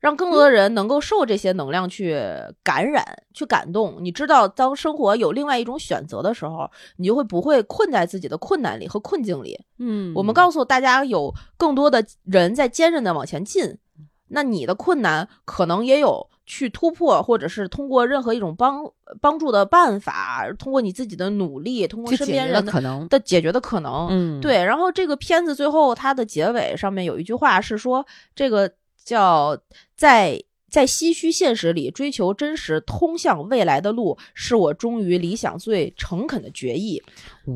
[0.02, 2.20] 让更多的人能够受这些能量去
[2.64, 3.98] 感染、去感动。
[4.00, 9.60] 你知道，当生活有另外一种选择的时候，你就会不会困在自己的困难里和困境里。
[9.78, 13.78] 嗯，我们告诉大家，有更多的人在坚韧的往前进。
[14.26, 18.82] 那你的困难可能也有去突破，或者是通过任何一种帮
[19.20, 24.08] 帮助的办法，通过你自己的努力，通过身边人的可能的解决的可能。
[24.10, 24.64] 嗯，对。
[24.64, 28.68] 然后这个片子最后它的结尾上面有一句话是说这个。
[29.04, 29.58] 叫
[29.96, 37.02] 在在唏嘘现实里追求真实，通向未来的路，是我忠于理想最诚恳的决议。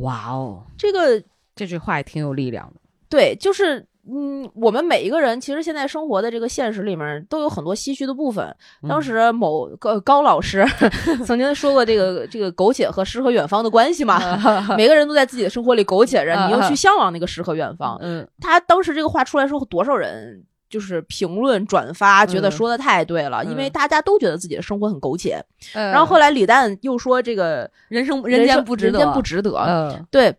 [0.02, 1.22] 哇哦，这个
[1.54, 2.80] 这句话也挺有力量的。
[3.08, 8.54] 对，就是嗯，我们每一个人其实现在生活的这个现实里面都有很多唏嘘的部分。
[8.86, 10.64] 当时某高高老师
[11.24, 14.20] 曾经说过这个这个苟且和诗和远方的关系嘛，
[14.76, 17.96] 每个人都在自己的生活里苟且着，你又 去向往那个诗和远方。
[18.02, 20.44] 嗯，他当时这个话出来时候，多少人？
[20.68, 25.40] 就是评论转发，觉得说的太对了，因为大家都觉得自己的生活很苟且。
[25.72, 29.50] 然后后来李诞又说：“这个人生人间不值得，人间不值得。”
[30.10, 30.34] 对，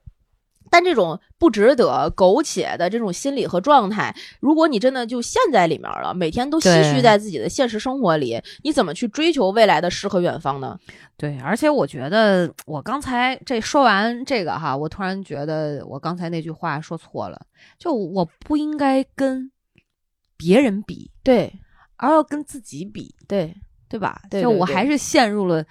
[0.69, 10.77] 但这种不值得、苟且的这种心理和状态，如果你真的就陷在里面了，每天都唏嘘在自己的现实生活里，你怎么去追求未来的诗和远方呢？
[11.15, 17.41] 对，而且我觉得我刚才这说完这个哈，我突然觉得我刚才那句话说错了，
[17.79, 19.49] 就我不应该跟。
[20.37, 21.51] 别人比对，
[21.95, 23.55] 而要跟自己比对，
[23.89, 24.21] 对吧？
[24.29, 25.65] 就我还是陷入了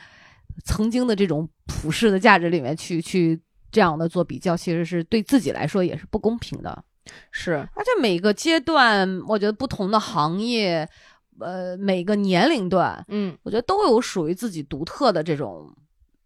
[0.65, 3.41] 曾经的这种普世的价值里面去去
[3.71, 6.85] 这样的做比较，其实是对自己来说也是不公平的。
[7.31, 10.89] 是，而且每个阶段，我觉得不同的行业，
[11.39, 15.73] 呃，每个年龄段，嗯，我觉得都有属于自己独特的这种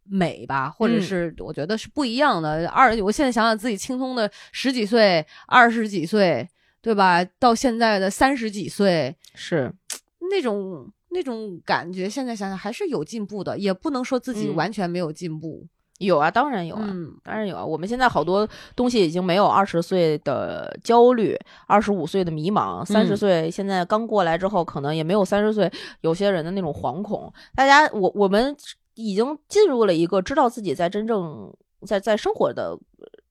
[0.04, 2.66] 美吧，或者是我觉得是不一样的。
[2.70, 6.48] 二，我现在想想自己轻松的十几岁、二十几岁。
[6.82, 7.24] 对吧？
[7.38, 9.72] 到现在的三十几岁，是
[10.30, 12.08] 那种那种感觉。
[12.08, 15.66] 现在想想还是有进步的，也不能说自己完全没有进步。
[15.98, 16.90] 有啊，当然有啊，
[17.22, 17.62] 当然有啊。
[17.62, 25.70] 我们现在好多东西已经没有二十岁的焦虑，二十五岁的迷茫，三十岁现在刚过来之后，可能也没有三十岁
[26.00, 27.30] 有些人的那种惶恐。
[27.54, 28.56] 大家，我我们
[28.94, 31.54] 已经进入了一个知道自己在真正
[31.86, 32.78] 在在生活的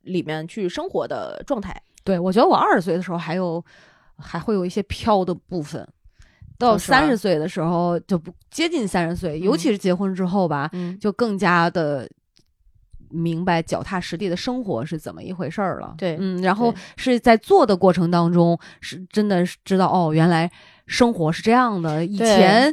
[0.03, 1.81] 里面去生活的状态。
[2.03, 3.63] 对，我觉得我二十岁的时候还有，
[4.17, 5.87] 还会有一些飘的部分，
[6.57, 10.69] 到三十岁的时候就不接近三十岁，尤其是结婚之后吧，
[10.99, 12.09] 就更加的。
[13.11, 20.47] 明白脚踏实地的生活是怎么一回事儿了，对，嗯，然后是在做的过程当中，是真的知道哦，原来
[20.85, 22.05] 生活是这样的。
[22.05, 22.71] 以前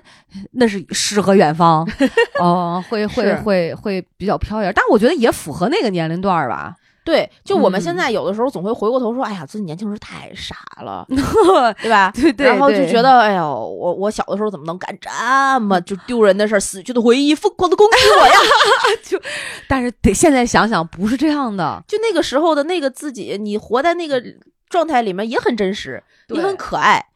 [0.50, 1.88] 那是诗和远方，
[2.38, 6.76] 哦，会会会会比较飘一点，但我觉得也符合那个年龄段吧。
[7.06, 11.06] 对，就我们现在有的时候总会回过头说，哎呀，自己年轻时太傻了，
[11.80, 12.10] 对吧？
[12.12, 12.48] 对对。
[12.48, 16.60] 然后就觉得，哎呦，我我小的时候怎么能干这么就丢人的事儿？
[16.60, 18.34] 死去的回忆疯狂的攻击我呀！
[19.04, 19.22] 就，
[19.68, 21.80] 但是得现在想想，不是这样的。
[21.86, 24.20] 就那个时候的那个自己，你活在那个
[24.68, 27.06] 状态里面也很真实，也很可爱。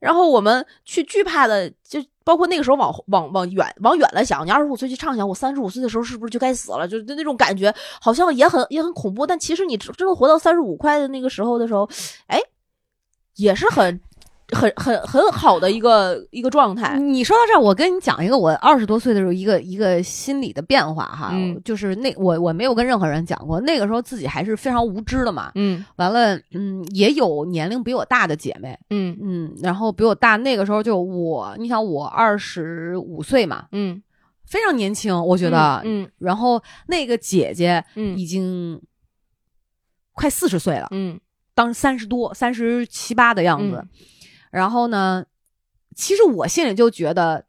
[0.00, 2.02] 然后我们去惧怕的就。
[2.28, 6.86] 包括那个时候往往往远往远了想，你二十五岁去畅想，我三十五岁的时候是不是就该死了？
[6.86, 9.26] 就就那种感觉，好像也很也很恐怖。
[9.26, 11.88] 但其实你真的活到三十五块的那个时候的时候，
[12.26, 12.38] 哎，
[13.36, 13.98] 也是很。
[14.56, 16.98] 很很很好的一个一个状态。
[16.98, 21.32] 你说到这儿，我跟你讲一个我二十多岁的时候一个一个心理的变化哈，
[21.64, 25.52] 就是那我我没有跟任何人讲过，那个时候自己还是非常无知的嘛。
[25.54, 34.02] 嗯，完了，嗯，也有年龄比我大的姐妹，嗯嗯，然后比我大那个时候就我，你想我二十五岁嘛，嗯，
[34.46, 38.80] 非常年轻，我觉得，嗯，然后那个姐姐，嗯，已经
[40.14, 41.20] 快四十岁了，嗯，
[41.54, 43.84] 当三十多三十七八的样子。
[44.50, 45.24] 然后呢，
[45.94, 47.44] 其实我心里就觉得，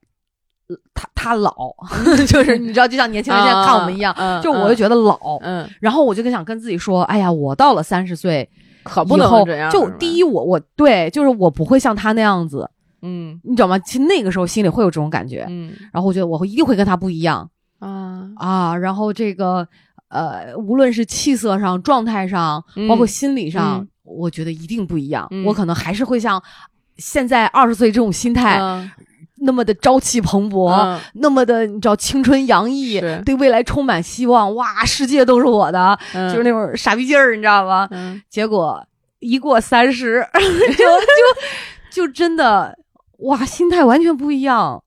[0.93, 1.53] 他他老，
[2.27, 5.37] 就是你知道，就像年轻人现在看我们一样，就我就觉得老。
[5.41, 8.47] 嗯，然后我就想跟自己说，哎呀，我到了三十岁，
[8.83, 9.71] 可不能这样。
[9.71, 12.69] 就第一，我我对，就是我不会像他那样子。
[13.01, 13.79] 嗯，你知道吗？
[13.79, 15.45] 其实那个时候心里会有这种感觉。
[15.49, 17.49] 嗯，然后我觉得我会一定会跟他不一样。
[17.79, 19.67] 啊啊，然后这个
[20.09, 25.29] 呃，无论是气色上、状态上，包括心理上，我觉得一定不一样。
[25.45, 26.41] 我可能还是会像。
[26.99, 28.59] 现在二十岁这种心态，
[29.41, 37.87] 那么的朝气蓬勃，那么的你知道青春洋溢，对未来充满希望，哇，世界都是我的，就是那种傻逼劲儿，你知道吗？
[38.29, 38.85] 结果
[39.19, 42.77] 一过三十， 就就就真的
[43.19, 44.83] 哇，心态完全不一样。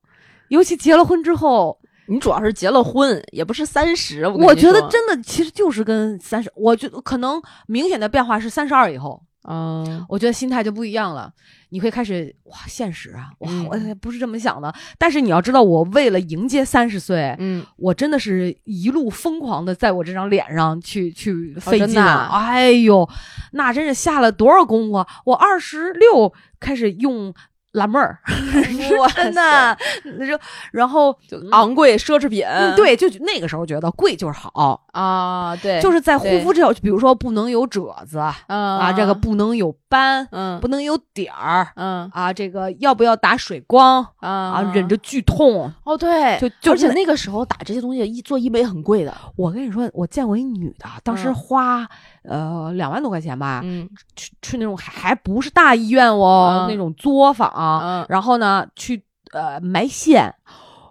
[0.48, 4.26] 尤其结了婚之后，你主要是结了婚，也不是三十。
[4.26, 9.22] 我觉得真的其实就是跟三十，我觉得可能明显的变化是三十二以后。
[9.48, 11.32] 嗯，我觉得心态就不一样了。
[11.72, 14.72] 你会开始哇，现实啊，哇，我不是这么想的。
[14.98, 22.28] 但是你要知道，我为了迎接三十岁，嗯，我真的是一路疯狂的在我这张脸上去去费劲啊！
[22.30, 23.08] 哎呦，
[23.52, 25.04] 那真是下了多少功夫！
[25.24, 27.34] 我二十六开始用。
[27.72, 28.18] 辣妹儿，
[29.14, 29.76] 真的，
[30.18, 30.38] 那就
[30.72, 32.44] 然后就昂贵奢侈品，
[32.76, 44.30] 对，就那个时候觉得贵就是好啊，对，就是在护肤这条，比如说不能有褶子，啊，这个不能有斑，嗯，不能有点儿，嗯，啊，这个要不要打水光啊？
[44.30, 49.14] 啊，忍着剧痛，哦，对，就就而且那个时候打这些东西，医做医美很贵的。
[49.36, 51.88] 我跟你说，我见过一女的，当时花。
[52.28, 57.50] 呃，两万多块钱吧，嗯，去去那种还还不是大医院哦，那种作坊，
[57.82, 59.02] 嗯，然后呢，去
[59.32, 60.34] 呃埋线，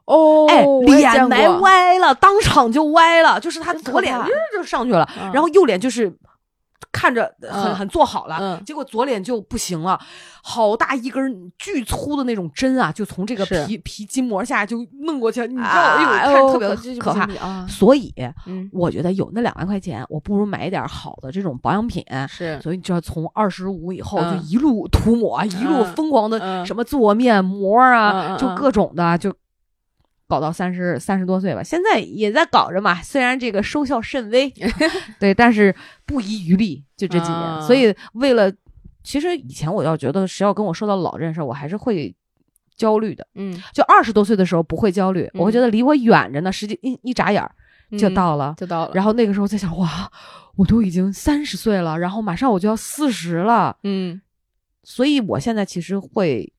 [0.06, 4.18] 哦，哎，脸埋歪了，当场就歪了，就是他左脸
[4.54, 6.16] 就上去了，然后右脸就是。
[6.92, 10.00] 看着很很做好了，结果左脸就不行了，
[10.44, 17.68] 好大一根巨粗的那种针啊，就从这个皮皮筋膜下就弄过去，你知道，哎呦，看着特别可怕。
[17.68, 18.14] 所以，
[18.72, 22.06] 我觉得有那两万块钱，我不如买一点好的这种保养品。
[22.28, 29.34] 是，所以你知道，从二十五以后就一路涂抹，一路疯狂的什么做面膜啊，就各种的就。
[30.32, 32.96] 搞到三十三十多岁吧，现在也在搞着嘛。
[33.04, 34.50] 虽然这个收效甚微，
[35.20, 35.76] 对，但是
[36.06, 37.62] 不遗余力，就这几年。
[37.64, 38.50] 所以为了，
[39.04, 42.16] 其实以前我要觉得谁要跟我说到老这件事儿，我还是会
[42.78, 43.28] 焦虑的。
[43.36, 47.46] 嗯，就二十多岁的时候不会焦虑，我会觉得离我远着呢，实际一一眨眼
[48.00, 48.92] 就到了，就到了。
[48.94, 50.10] 然后那个时候在想，哇，
[50.56, 53.76] 我都已经三十岁了，然后马上我就要四十了。
[53.84, 54.22] 嗯，
[54.84, 56.54] 所以我现在其实会。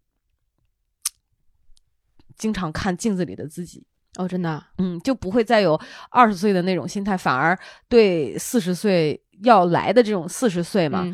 [2.43, 3.87] 经常看镜子里的自己
[4.19, 5.81] 哦，真的，嗯，就不会再有
[6.11, 7.57] 二十岁的那种心态，反而
[7.89, 11.07] 对四十岁要来的这种四十岁嘛。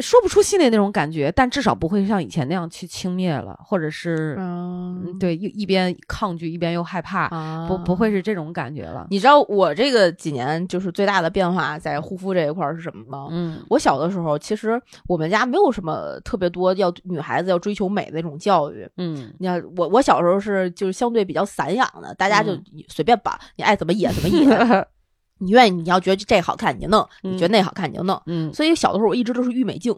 [0.00, 7.28] 说不出心里那种感觉，但至少不会像以前那样去轻蔑了，或者是，嗯，对，一一边抗拒一边又害怕，
[7.66, 9.06] 不不会是这种感觉了。
[9.10, 13.28] 你知道我这个几年就是最大的变化在护肤这一块是什么吗？
[13.30, 18.86] 嗯，我小的时候其实我们家没有什么特别多要女孩子要追求美的那种教育。
[18.98, 22.52] 嗯，你看我我小时候是就是相对比较散养的，大家就
[22.88, 24.86] 随便吧，你爱怎么野怎么野。
[25.38, 28.20] 你愿意，你要觉得这好看你就弄，你觉得那好看你就弄。
[28.26, 29.96] 嗯，所以小的时候我一直都是郁美净，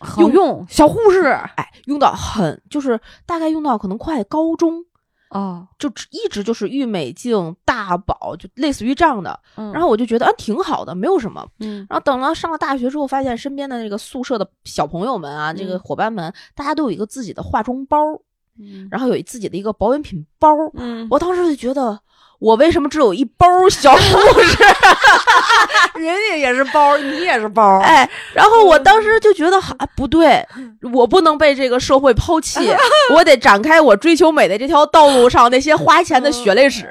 [0.00, 1.22] 好用，小护士，
[1.56, 4.84] 哎，用到很就是大概用到可能快高中。
[5.30, 9.38] 哦，就一直就是郁美净、大宝，就类似于这样的。
[9.56, 11.44] 然后我就觉得啊，挺好的，没有什么。
[11.58, 11.84] 嗯。
[11.90, 17.98] 然后等了上了大学之后，发现身边的那个宿舍的小朋友们啊，这个伙伴们，大家都有一个自己的化妆包，
[18.88, 20.48] 然后有自己的一个保养品包。
[20.74, 21.08] 嗯。
[21.10, 22.00] 我当时就觉得。
[22.38, 24.00] 我为什么只有一包小护
[24.40, 24.64] 士？
[25.96, 27.78] 人家也是包，你也是包。
[27.80, 30.46] 哎，然后我当时就觉得，啊，不对，
[30.92, 32.60] 我不能被这个社会抛弃，
[33.14, 36.84] 我得展开我追求美的这条道路上那些花钱的血泪史。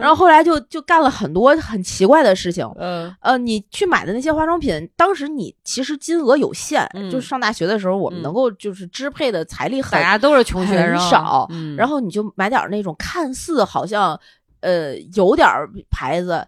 [0.00, 2.68] 然后后来就就干了很多很奇怪的事情。
[2.78, 11.48] 嗯，呃，你去买的那些化妆品，当时你其实金额有限，就是上大学的时候，我们能够就是支配的财力很，大家都是穷学生，少。
[11.76, 14.18] 然后你就买点那种看似好像。
[14.60, 15.48] 呃，有点
[15.90, 16.46] 牌子，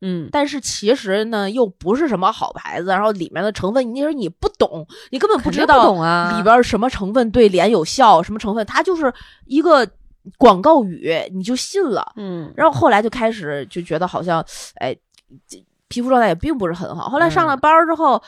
[0.00, 2.88] 嗯，但是其实呢，又不是什么好牌子。
[2.88, 5.92] 然后里面的成分，你说你不懂，你根本不知道
[6.36, 9.12] 里边什么成分对脸有效，什么成分，它就是
[9.46, 9.88] 一个
[10.38, 12.12] 广告语，你就信了。
[12.16, 14.44] 嗯，然后后来就开始就觉得好像，
[14.76, 14.96] 哎，
[15.88, 17.08] 皮肤状态也并不是很好。
[17.08, 18.14] 后来上了班之后。
[18.16, 18.22] 嗯，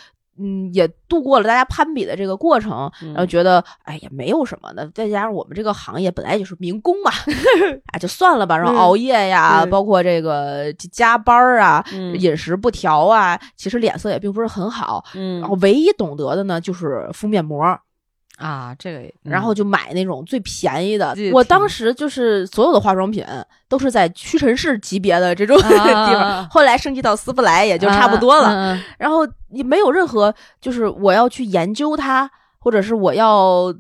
[0.72, 7.10] 也度过了大家攀比的这个过程，然后觉得哎也没有什么的，再加上我们这个行业本来就是民工嘛，
[7.92, 8.56] 啊 就算了吧。
[8.56, 11.84] 然后熬夜呀，包括这个加班啊，
[12.18, 15.04] 饮食不调啊，其实脸色也并不是很好。
[15.14, 17.64] 嗯，然后唯一懂得的呢，就是敷面膜。
[18.36, 21.14] 啊，这个，然后就买那种最便宜的。
[21.32, 23.24] 我当时就是所有的化妆品
[23.68, 28.76] 都是在屈臣氏级别的这种 地方，后来升级到丝芙莱也就差不多了。
[28.98, 29.20] 然后
[29.50, 32.28] 你没有任何就是我要去研究它，
[32.58, 33.72] 或者是我要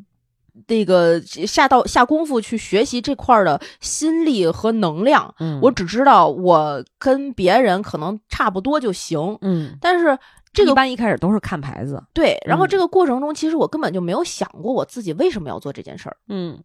[0.68, 5.34] 那个下到下功夫去学习这块的心力和能量。
[5.60, 9.36] 我只知道我跟别人可能差不多就行。
[9.40, 10.16] 嗯，但是。
[10.54, 12.38] 这个一般一开始都是看牌子，对。
[12.46, 16.16] 然后这个过程中，其实我根本就没有想过我自己为什么要做这件事儿。
[16.28, 16.62] 嗯，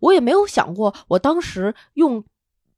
[0.00, 2.22] 我也没有想过，我当时用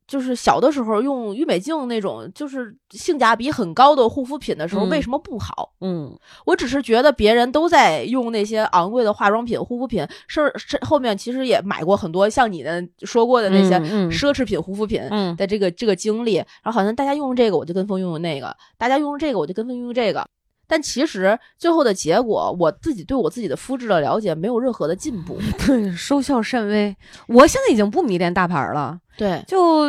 [0.06, 5.72] 就是小的时候用郁美净那种就是性价比很高的护肤品的时候，为什么不好？
[5.80, 13.78] 嗯，我只是觉得别人都在用那些昂贵的化妆品、护肤品，是是后面其实也买过很多像你的说过的那些
[14.10, 15.00] 奢侈品护肤品
[15.36, 16.36] 的这个这个经历。
[16.36, 20.28] 然后好像大家用这个，我就跟风用用那个；大家用这个，我就跟风用用这个。
[20.72, 26.96] 但其实最后的结果，我自己对我自己的肤质的了解没有任何的进步， 对，收效甚微。
[27.26, 29.84] 我现在已经不迷恋大牌了，对，就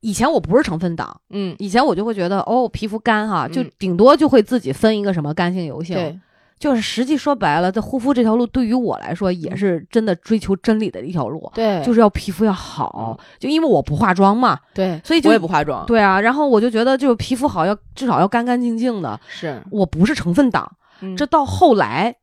[0.00, 6.20] 以前我不是成分党，嗯，以前我就会觉得哦，皮肤干哈，就顶多就会自己分一个什么干性油性。
[6.58, 11.50] 就是实际说白了，这护肤这条路对于我来说也是真的追求真理的一条路。
[11.54, 14.58] 对，就是要皮肤要好，就因为我不化妆嘛。
[14.72, 15.84] 对，所以我也不化妆。
[15.86, 19.18] 对啊，然后我就觉得，就是皮肤好要至少要干干净净的。
[19.28, 20.70] 是我不是成分党，
[21.16, 22.16] 这到后来。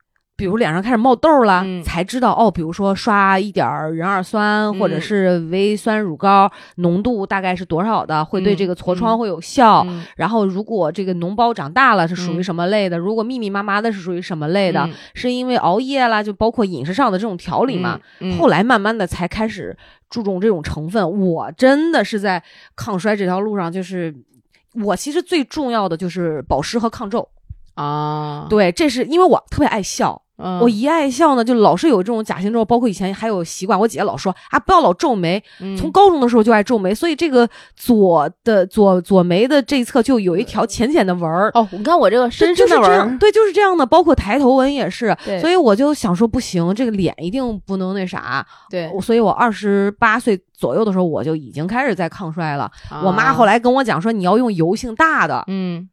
[0.43, 2.51] 比如脸上开始冒痘了，才知道哦。
[2.51, 3.65] 比如说刷一点
[3.95, 9.87] 壬二酸或者是微酸乳膏，浓度大概是多少的，会对这个痤疮会有效。
[10.17, 12.97] 然后如果这个脓包长大了，是属于什么类的？
[12.97, 14.85] 如果密密麻麻的，是属于什么类的？
[15.13, 17.97] 是因为熬夜啦，就包括饮食上的这种调理嘛。
[18.37, 19.73] 后来慢慢的才开始
[20.09, 21.09] 注重这种成分。
[21.21, 22.43] 我真的是在
[22.75, 24.13] 抗衰这条路上，就是
[24.83, 27.29] 我其实最重要的就是保湿和抗皱
[27.75, 28.47] 啊。
[28.49, 30.21] 对，这是因为我特别爱笑。
[30.37, 35.41] 我一爱笑呢，就老是有这种假性皱，包括以前还有习惯，我姐姐老说啊，不要老皱眉。
[35.77, 41.51] 从高中的时候就爱皱眉，所以这个左的左左眉的这一侧就有一条浅浅的纹儿。
[41.53, 43.85] 哦，你看我这个深深的纹儿，对，就是这样的。
[43.85, 45.15] 包括抬头纹也是。
[45.39, 48.45] 所以我就想说，不行，这个脸一定不能那啥。
[48.69, 52.69] 对，所以我二十八岁左右的时候，我就已经开始在抗衰了。
[53.03, 55.43] 我妈后来跟我讲说，你要用油性大的。
[55.47, 55.87] 嗯。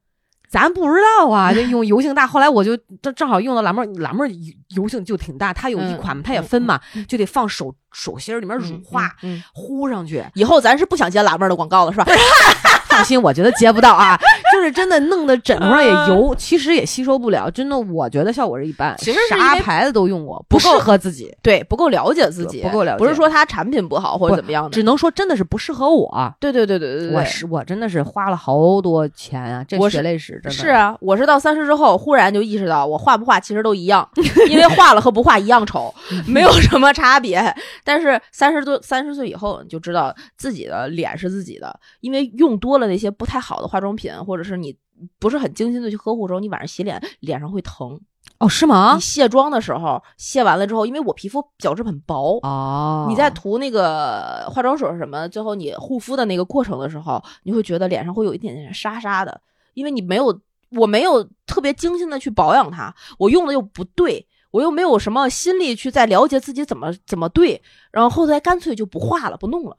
[0.51, 2.27] 咱不知道啊，就用油性大。
[2.29, 4.31] 后来我就正正好用的蓝妹儿，蓝妹儿
[4.75, 5.53] 油性就挺大。
[5.55, 9.15] 它有一款，它也分嘛，就得放手手心里面乳化，
[9.55, 10.25] 呼上去。
[10.35, 12.05] 以后咱是不想接蓝妹儿的广告了，是吧？
[12.91, 14.19] 放心，我觉得接不到啊。
[14.61, 17.51] 就是真的弄得枕头上也油，其实也吸收不了。
[17.51, 18.95] 真的，我觉得效果是一般。
[18.99, 21.35] 其实啥牌子都用过，不适合自己。
[21.41, 22.99] 对，不够了解自己，不够了解。
[22.99, 26.11] 不是说它产品不好或者怎么样的，只能说真的是不适合我。
[26.39, 30.95] 对对对对对对，我是我真的是花了好多钱啊，这血泪史真的是啊。
[31.01, 34.07] 我是到三十之后，忽然就意识到，我画不画其实都一样，
[34.51, 35.95] 因为画了和不画一样丑，
[36.27, 37.43] 没有 什么差别。
[37.83, 44.77] 但是三十多三十岁以后，你就知道自己的脸是自己的，因为用多了那些不太好的化妆品，或者是你。
[45.19, 47.99] 不是很精心的去呵护之后，你晚上洗脸脸上会疼
[48.37, 48.47] 哦？
[48.47, 48.97] 是吗？
[48.97, 59.41] 你卸妆的时候卸完了之后，因为我皮肤角质很薄哦，你在涂那个化妆水什么，最后你护肤的那个过程的时候，你会觉得脸上会有一点点沙沙的，
[59.73, 60.39] 因为你没有
[60.73, 69.79] 我没有特别精心的去保养它，我用的又不对，我又没有什么心力去再了解自己怎么怎么对，然后后来干脆就不化了，不弄了。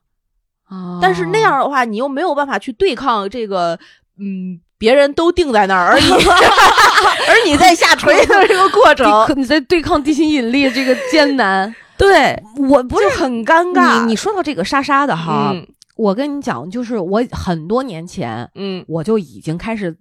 [0.64, 3.78] 啊，但是那样的话，你又没有办法去对抗这个，
[4.22, 6.12] 嗯，别人都定在那儿而已，
[7.28, 11.74] 而你在下垂的这个过程， 你在对抗地心引力这个艰难。
[11.98, 12.36] 对
[12.70, 14.00] 我不是很尴尬。
[14.02, 15.54] 你你说到这个莎莎的哈，
[15.96, 19.96] 我跟你讲，就是我很多年前，嗯，我就已经开始，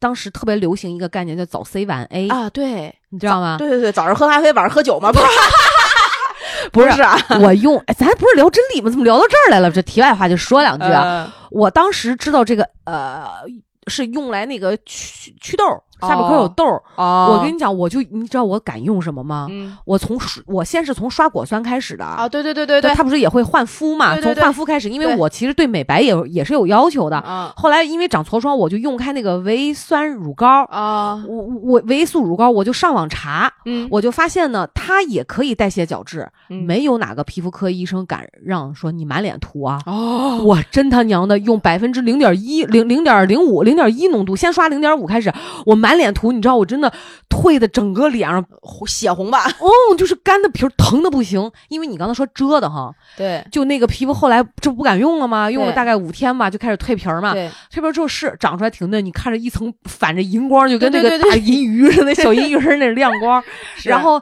[0.00, 3.56] 当时特别流行一个概念叫早 C 晚 A 啊，对，你知道吗？
[3.56, 5.12] 对对对，早上喝咖啡，晚上喝酒吗？
[5.12, 5.24] 不是，
[6.72, 8.90] 不是啊， 我用，咱不是聊真理吗？
[8.90, 9.70] 怎么聊到这儿来了？
[9.70, 13.24] 这题外话就说两句啊，我当时知道这个，呃，
[13.86, 15.64] 是用来那个祛祛痘。
[16.00, 19.48] 下巴颏有痘儿，我跟你讲，我就你知道我敢用什么吗？
[19.84, 24.14] 我从我先是从刷果酸开始的啊，对对对对对，他不是也会换肤嘛？
[24.20, 27.22] 从换肤开始，因为我其实对美白也也是有要求的。
[27.56, 33.52] 后来因为长痤疮，我就用开那个维酸乳膏啊，我我维素乳膏，我就上网查，
[33.90, 39.80] 我就发现呢，它也可以代谢角质，没有哪个皮肤科医生敢让说你满脸涂啊。
[39.86, 45.32] 哦，我真他娘的用百分之零点一零零点零五零点一浓度，先刷零点五开始，
[45.64, 46.92] 我满脸涂，你知道我真的
[47.28, 48.44] 退的整个脸上
[48.88, 49.44] 血红吧？
[49.60, 51.48] 哦，就是干的皮疼的不行。
[51.68, 55.48] 因为你刚才说遮的哈，对，就那个皮肤后来这不敢用了吗？
[55.48, 57.32] 用了大概五天吧，就开始蜕皮嘛。
[57.32, 63.40] 对，蜕皮之后是长出来挺嫩，你看着一层反着荧光，就跟那个大银鱼似的，小银鱼似的那 亮光。
[63.84, 64.20] 然后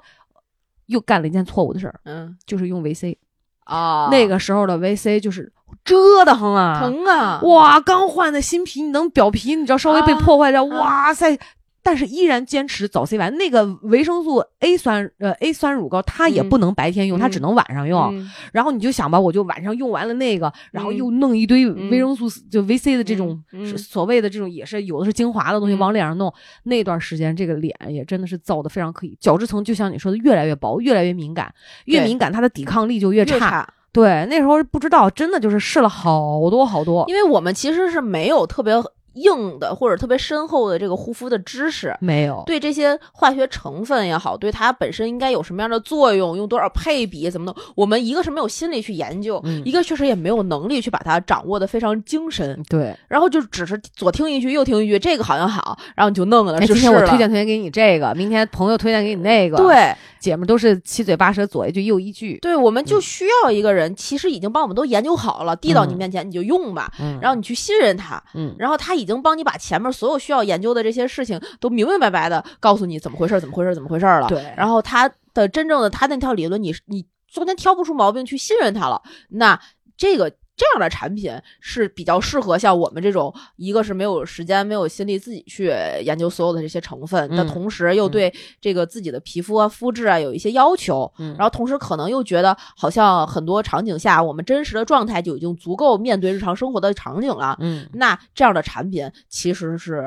[0.86, 3.16] 又干了一件错误的事儿，嗯，就是用维 C
[3.64, 5.50] 啊，那个时候的维 C 就是
[5.84, 7.40] 遮的很啊，疼啊！
[7.42, 11.38] 哇，刚换的新皮，你能表皮，你知道稍微被破坏掉，哇塞！
[11.82, 18.26] 但是依然坚持早 C 完那个维生素 A 酸呃 A 酸乳膏，它也不能白天用，它只能晚上用。
[18.54, 23.38] 然后你就想吧，我就晚上用完了那个，然后又弄一堆维生素就维 C 的这种
[23.76, 26.32] 所谓的这种也是有的是精华的东西往脸上弄。
[26.62, 31.52] 那段时间这个脸也真的是造的非常可以，角质层就像你说的越来越薄，越来越敏感，
[31.84, 33.68] 越敏感它的抵抗力就越差。
[33.94, 38.74] 对，那时候不知道，真的就是试了好多好多，因为我们其实是没有特别。
[39.14, 52.60] 硬的或者特别深厚的这个护肤的知识没有，对这些化学成分也好，对它本身应该有什么样的作用，用多少配比怎么弄，我们一个是没有心力去研究，一个确实也没有能力去把它掌握的非常精深。
[52.68, 56.58] 对，然后就只是左听一句右听一句，这个好像好，然后你就弄了。
[56.66, 59.56] 今天我推荐推荐给你这个，明天朋友推荐给你那个。
[59.58, 59.94] 对，
[60.24, 62.38] 姐们都是七嘴八舌，左一句右一句。
[62.40, 69.92] 对，我们就需要一个人，其实已经帮我们都研究好了，递到你面前你就用吧，然后你去信任他，嗯，然后他已经帮你把前面。
[69.92, 74.26] 所有需要研究的这些事情，都明明白白的告诉你怎么回事，怎么回事，怎么回事了。
[74.28, 79.60] 对，然后他的真正的他那套理论，你你中间挑不出毛病，去信任他了，那
[79.98, 80.32] 这个。
[80.56, 85.66] 这样的产品是比较适合像我们这种，一个是没有时间、没有心力自己去
[86.02, 97.56] 研究所有的这些成分那同时，又对这个自己的皮肤啊、肤质啊有一些要求，然后同时可能又觉得好像很多场景下我们真实的状态就已经足够面对日常生活的场景了。
[97.60, 100.04] 嗯，那这样的产品其实是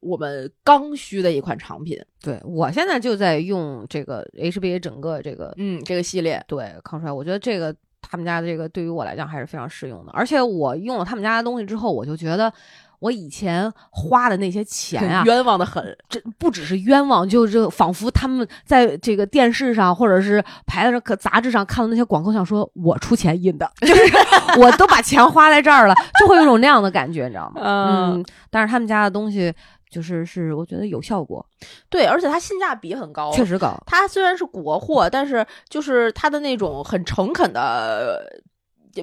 [0.00, 2.00] 我们刚需的一款产品。
[2.22, 7.74] 对我现在就在用这个 HBA 整个这个嗯这个系列，对抗衰，我觉得这个。
[8.02, 12.52] 他们家的这个对于我来讲还是非常适用的，而且我用了他们家的东西之后，我就觉得
[12.98, 15.96] 我以前花的那些钱啊，冤枉的很。
[16.08, 24.02] 这不只是冤枉，就是仿佛他们在这个电视上或者是牌子上、可杂志上看到那些广告，想说我出钱印的，就是
[24.60, 27.60] 我都把钱花在这儿了，就会有种那样的感觉，你知道吗？
[27.64, 29.52] 嗯，但是他们家的东西。
[29.92, 31.44] 就是是，我觉得有效果，
[31.90, 33.76] 对，而且它性价比很高，确实高。
[33.86, 38.42] 它虽然是国货，但是就是它的那种很诚恳的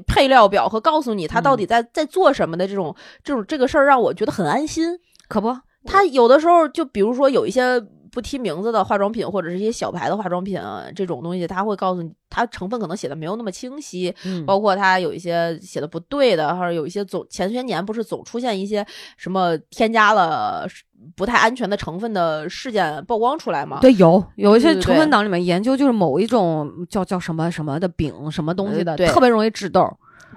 [0.08, 5.00] 配料表和告诉你它到底在在做什么的这种这种这个事儿，让我觉得很安心。
[5.28, 7.82] 可不，它有的时候就比如说有一些。
[8.12, 18.86] 不提名字的化妆品或者是一些小牌的化妆品啊，这种东西他会告诉你，它成分可能写的没有那么清晰，嗯，包括它有一些写的不对的，或者有一些总前些年不是总出现一些
[19.18, 20.68] 什么添加了
[21.16, 23.80] 不太安全的成分的事件曝光出来吗？
[23.82, 29.88] 对，有有一些成分党里面研究就是某一种叫叫什么什么的饼什么东西的，特别容易致痘。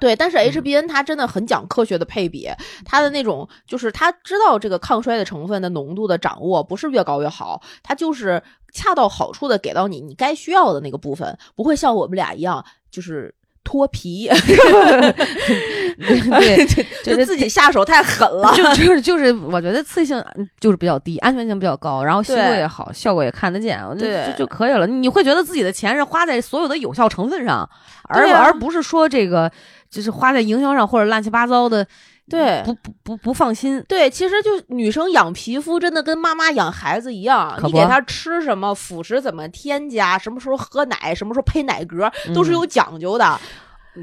[0.00, 2.48] 对，但是 HBN 它真的很讲科学的配比，
[2.84, 13.32] 它的那种就是它知道这个抗衰的成分的浓度的掌握不是越高越好，它就是恰到好处的给到你你该需要的那个部分，不会像我们俩一样就是
[13.64, 14.28] 脱皮，
[15.98, 16.66] 对，
[17.04, 20.24] 就是自己下手太狠了，就就是就是我觉得刺激性
[20.60, 24.86] 就是比较低，安全性比较高，然后吸收也好，效果也看得见，对，就就可以了。
[24.86, 27.68] 你会觉得自己的钱是花在所有的有效成分上，
[28.08, 29.50] 而而不是说这个。
[29.92, 31.86] 就是花在营销上或者乱七八糟的
[32.32, 33.84] 对，不不不不放心。
[33.88, 43.38] 对，其实就女生养皮肤真的跟妈妈养孩子一样，你给她吃什么，辅食怎么添加，什么时候喝奶，什么时候配奶嗝，都是有讲究的。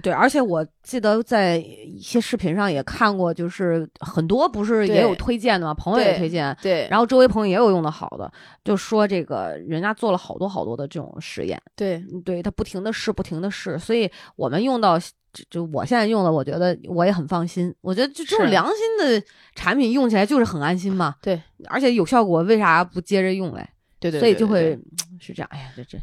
[0.04, 5.74] 对，而且我记得在一些视频上也看过，就是很多不是也有推荐的吗？
[5.74, 8.32] 朋友也推荐，对，然后周围朋友也有用的好的，
[8.64, 14.96] 就说这个人家做了好多好多的这种实验，对，对他不停的试，不停的试，所以我们用到
[15.32, 17.74] 就就我现在用的，我觉得我也很放心。
[17.82, 19.24] 我觉得就这种良心的
[19.56, 23.68] 产品用起来就是很安心嘛，对，而且有效果，为啥不接着用嘞？
[24.00, 24.78] 对对，所以就会
[25.20, 25.50] 是这样。
[25.52, 25.98] 哎呀，这这。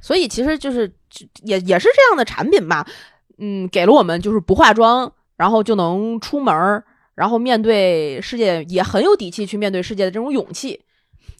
[0.00, 0.90] 所以其实就是
[1.42, 2.86] 也也是这样的产品吧，
[3.38, 6.82] 嗯，给了我们就是不化妆，然后就能出门，
[7.14, 10.80] 然后面对世界也很有底气去面对世界的这种勇气。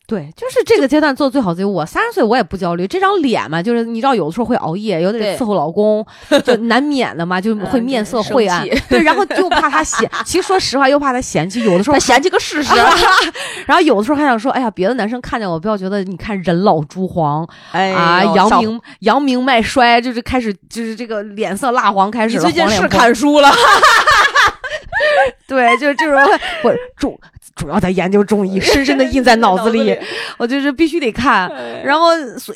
[0.08, 1.64] 对，就是这个阶段做最好自己。
[1.66, 6.02] 我三十岁我也不焦虑，这张脸嘛，就是你知道有的时候会熬夜，有的伺候老公，
[6.46, 8.66] 就难免的嘛，就会面色晦暗。
[8.88, 12.74] 对，然后又怕他嫌，其实说实话又怕他嫌弃，有的时候嫌弃个事实。
[13.66, 22.42] 然后有的时候还想说，哎呀，别的男生看见我不要觉得，你看人老珠黄，啊，扬名扬名脉衰，就是开始就是这个脸色蜡黄开始了。
[22.42, 23.50] 最近是看书了。
[25.46, 26.18] 对，就是这种，
[26.62, 27.18] 我主
[27.56, 29.96] 主要在研究中医，深深的印在脑子里，
[30.38, 31.50] 我就是必须得看。
[31.82, 32.08] 然后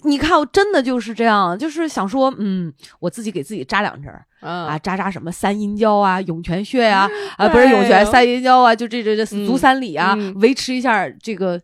[0.03, 11.61] 你看，我真的就是这样，就是想说，嗯，我自己给自己扎两针儿啊，扎扎什么三阴交啊、涌泉穴啊，啊，不是涌泉，三阴交啊，就这这这足三里啊，维持一下这个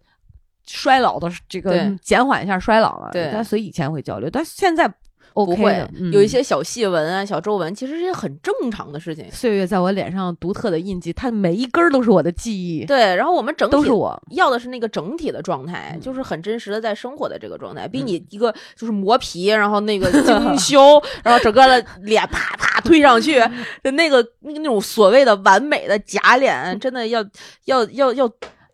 [0.67, 3.11] 衰老的这个，减缓一下衰老嘛。
[3.13, 4.93] 对，所以以前会焦虑，但现在。
[5.35, 9.31] 不会有一些小细纹啊、小皱纹，其实是很正常的事情。
[9.31, 12.85] 岁月在我脸上独特的印记，它每一根都是我的记忆。
[12.85, 23.39] 对，然后我们整体都是我要的是那个整体的状态，就是很真实的在生活的这个状态，比你一个就是磨皮，然后那个精 修，然后整个的脸啪啪推上去
[23.83, 27.25] 的那个那个那种所谓的完美的假脸，真的要
[27.67, 28.31] 要要要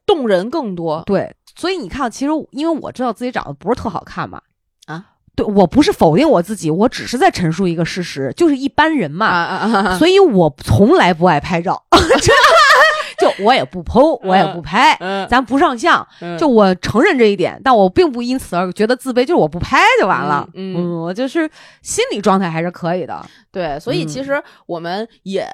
[0.07, 1.02] 动人更多。
[1.07, 4.40] 对，所以你看，其实因为我知道自己长得不是特好看嘛。
[5.37, 11.82] 对我不是否定我自己，我只是在陈述一个事实，就是一般人嘛，所以我从来不爱拍照，
[13.18, 14.97] 就我也不 PO，我也不拍，
[15.28, 16.07] 咱不上相，
[16.39, 21.51] 就我承认这一点，但我并不因此而觉得自卑，就是我不拍就完了，嗯，我就是
[21.82, 25.45] 心理状态还是可以的，对，所以其实我们也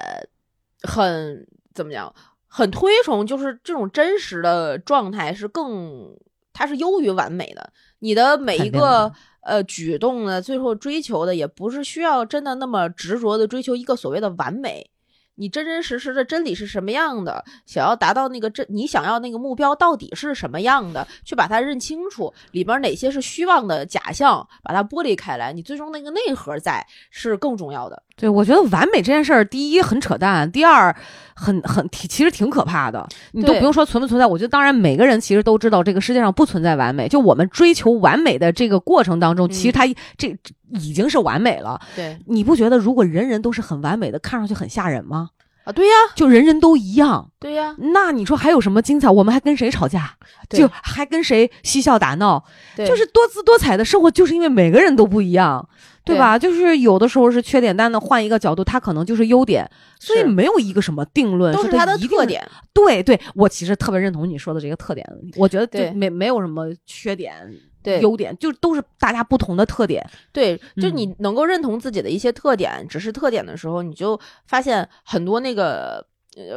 [0.83, 2.13] 很怎么讲，
[2.47, 6.15] 很推崇，就是这种真实的状态是更，
[6.53, 9.11] 它是优于完美的，你的每一个。
[9.41, 14.89] 呃，举动呢，最后追求的也不是需要真的那么执着的追求一个所谓的完美。
[15.35, 17.43] 你真真实实的真理是什么样的？
[17.65, 21.07] 想要达到那个真，你想要那个目标到底是什么样的？
[21.25, 28.03] 去把它认清楚，里边哪些是虚妄的假象，把它剥离开来，你最终那个内核在是更重要的。
[28.21, 30.95] 对，我觉得完美这件事儿，第一很扯淡，第二
[31.33, 33.03] 很很其实挺可怕的。
[33.31, 37.07] 你都不用说存不存在，我觉得当然每个人其实都知道这个世界上不存在完美。
[37.07, 40.37] 就我们追求完美的这个过程当中，其实它这
[40.69, 41.81] 已经是完美了。
[41.95, 45.31] 对，你不觉得如果人人都是很完美的，看上去很吓人吗？
[45.63, 47.29] 啊，对呀，就人人都一样。
[47.39, 49.09] 对呀，那你说还有什么精彩？
[49.09, 50.11] 我们还跟谁吵架？
[50.49, 52.43] 就还跟谁嬉笑打闹？
[52.77, 55.67] 就是多姿多彩的生活，就是因为每个人都不一样。
[56.03, 56.37] 对吧？
[56.37, 62.45] 就是有的时候是缺点，但呢，换一个角度，它可能就是优点，所以没有一个什么定论，都是它的特点。
[62.73, 67.33] 对对，我其实特别认同你说的这个特点，我觉得就没没有什么缺点，
[67.83, 70.03] 对优点，就都是大家不同的特点。
[70.31, 76.03] 对，就你能够认同自己的一些特点，只是特点的时候，你就发现很多那个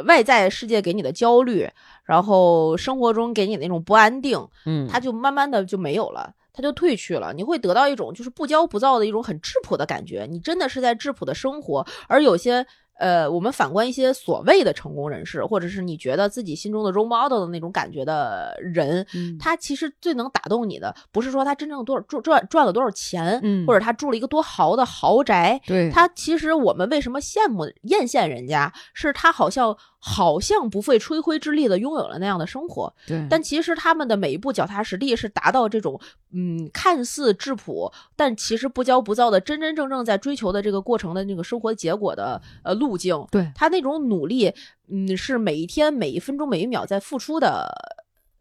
[0.06, 1.68] 外在世界给你的焦虑，
[2.04, 6.32] 然后生活中给你那种不安定，嗯，它就慢慢的就没有了。
[6.54, 12.66] 它就退去了，你会得到一种就是不骄不躁的一种很质朴的感觉，你真的是在质朴的生活，而有些。
[12.96, 19.04] 呃，我们反观一些所谓的成功人士，或者是你觉得自己心中的 role model 的那种感觉的人，
[19.38, 36.00] 他其实最能打动你的，不是说他真正多少赚赚赚了多少钱，或者他住了一个多豪的豪宅，对他其实我们为什么羡慕艳羡人家，是他好像好像不费吹灰之力的拥有了那样的生活，对，但其实他们的每一步脚踏实地是达到这种
[36.32, 42.72] 嗯看似质朴，但其实不骄不躁的真真正正在追求的这个过程的那个生活结果的呃。
[42.83, 44.52] 路径，对他那种努力，
[44.88, 47.66] 嗯，是每一天、每一分钟、每一秒在付出的，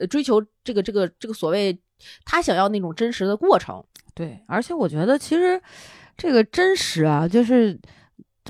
[0.09, 1.77] 追求这个、这个、这个所谓
[2.25, 3.83] 他想要那种真实的过程。
[4.13, 5.59] 对，而且我觉得其实
[6.17, 7.79] 这个真实啊，就是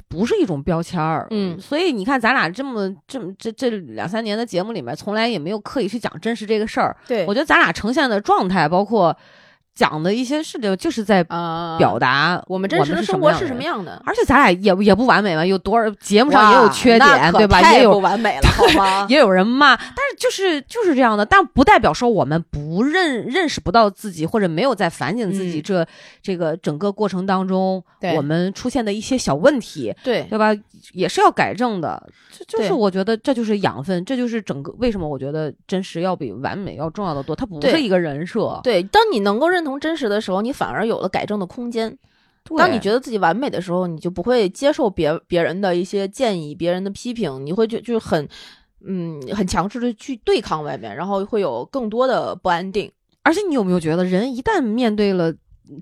[0.07, 1.27] 不是一种标签儿。
[1.31, 6.97] 嗯，所以你看，咱俩这么这么这这两三年的节目里面，从来也没有刻意去讲真实这个事儿。
[7.07, 9.15] 对我觉得咱俩呈现的状态，包括
[9.75, 13.99] 讲的一些事情，就是在表达我们真实的生活是什么样的。
[14.05, 17.59] 而且咱俩也也不完美嘛，有多少节目上也有缺点，对吧？
[17.73, 19.07] 也有不完美了， 好吗？
[19.09, 25.59] 也有人骂，但是就是就是这样的，但不代表说我们不认认识不到自己，或者没有在反省自己。
[25.59, 25.83] 这
[26.21, 27.83] 这个整个过程当中，
[28.15, 30.53] 我们出现的一些小问题，对对吧？
[30.91, 32.01] 也是要改正的。
[32.29, 37.35] 这就是我觉得这就是养分，这就是整个为什么我觉得真实要比完美要重要的多。
[37.35, 38.59] 它不是一个人设。
[38.63, 39.62] 对，当你能够认。
[39.63, 41.97] 同真实的时候，你反而有了改正的空间。
[42.57, 48.27] 当你觉得自己完美的时候，你就不会接受别别人的一些建议、别人的批评，你会就就很
[48.85, 52.91] 嗯很强势的去对抗外面，然后会有更多的不安定。
[53.23, 55.33] 而且你有没有觉得，人一旦面对了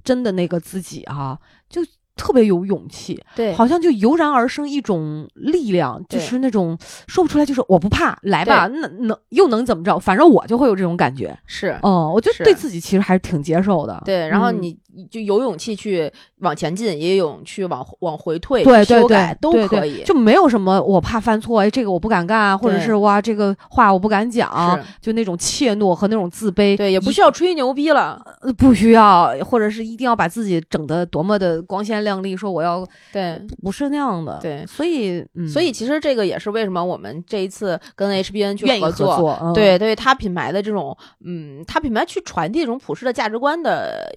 [0.04, 1.82] 真的那个自己啊，就。
[2.22, 9.98] 特别有勇气，对，好像就油然而生一种力量，就是那种说不出来，就是我不怕，来吧，那能又能怎么着？
[9.98, 14.78] 反正我就会有这种感觉，是，哦，我觉得对自己其实还是挺接受的，对，然后你
[15.10, 16.12] 就有勇气去
[16.42, 28.24] 往前进，也有勇气往往回退，对对对，都可以，就没有什么我怕犯错，哎，这个我不敢干，或者是哇，这个话我不敢讲，就那种怯懦和那种自卑，对，也不需要吹牛逼了，
[28.60, 32.12] 不需要，或者是一定要把自己整的多么的光鲜亮。
[32.12, 44.14] 亮丽说：“我要对，不是那样的，对，所以，所以其实这个也是为什么我们这一次跟 HBN 去合作，对，对他品牌的这种，嗯，他品牌去传递这种普世的价值观的。”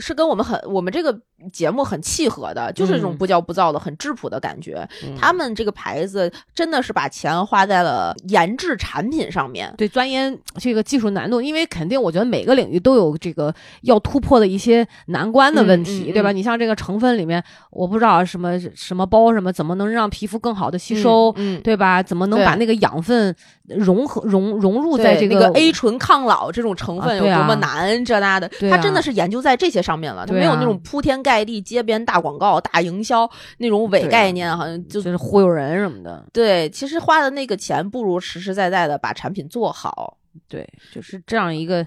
[0.00, 1.20] 是跟我们很我们这个
[1.52, 4.88] 节目很契合的，就是这种不骄不躁的、很质朴的感觉。
[5.18, 11.42] 他们这个牌子真的是把钱花在了研制产品上面，对钻研这个技术难度。
[11.42, 16.30] 因为肯定，我觉得每个领域都有这个要突破的一些难关的问题，对吧？
[16.30, 21.34] 你像这个成分里面，我不知道什么什么包什么，怎么能让皮肤更好的吸收，
[21.64, 22.02] 对吧？
[22.02, 23.34] 怎么能把那个养分
[23.66, 28.04] 融合融融入在这个 A 醇抗老这种成分有多么难？
[28.04, 29.80] 这那的，他真的是研究在这些。
[29.80, 36.26] 上面了，他没有那种铺天盖地、街边大广告、大营销那种伪概念，好像就是忽悠人什么的。
[36.32, 40.18] 对，其实花的那个钱不如实实在在的把产品做好。
[40.48, 41.86] 对，就是这样一个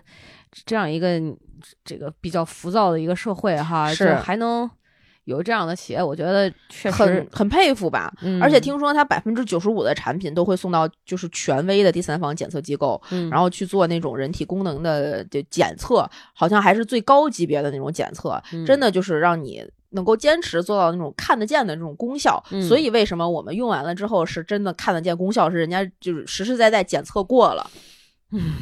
[0.65, 1.19] 这样一个
[1.83, 4.69] 这个比较浮躁的一个社会哈，是还能。
[5.25, 8.13] 有这样的企业，我觉得确实很很佩服吧。
[8.41, 13.01] 而且听说他百分之九十五的产品都会送到就是权威的第三方检测机构，
[13.31, 22.43] 然后去做那种人体功能的就检测，好像还是最高级别的那种检测，真的就是让你能够坚持做到那种看得见的这种功效。
[22.67, 27.69] 所以为什么我们用完了之后是真的看得见功效，是人家就是实实在在检测过了。
[28.31, 28.53] 嗯。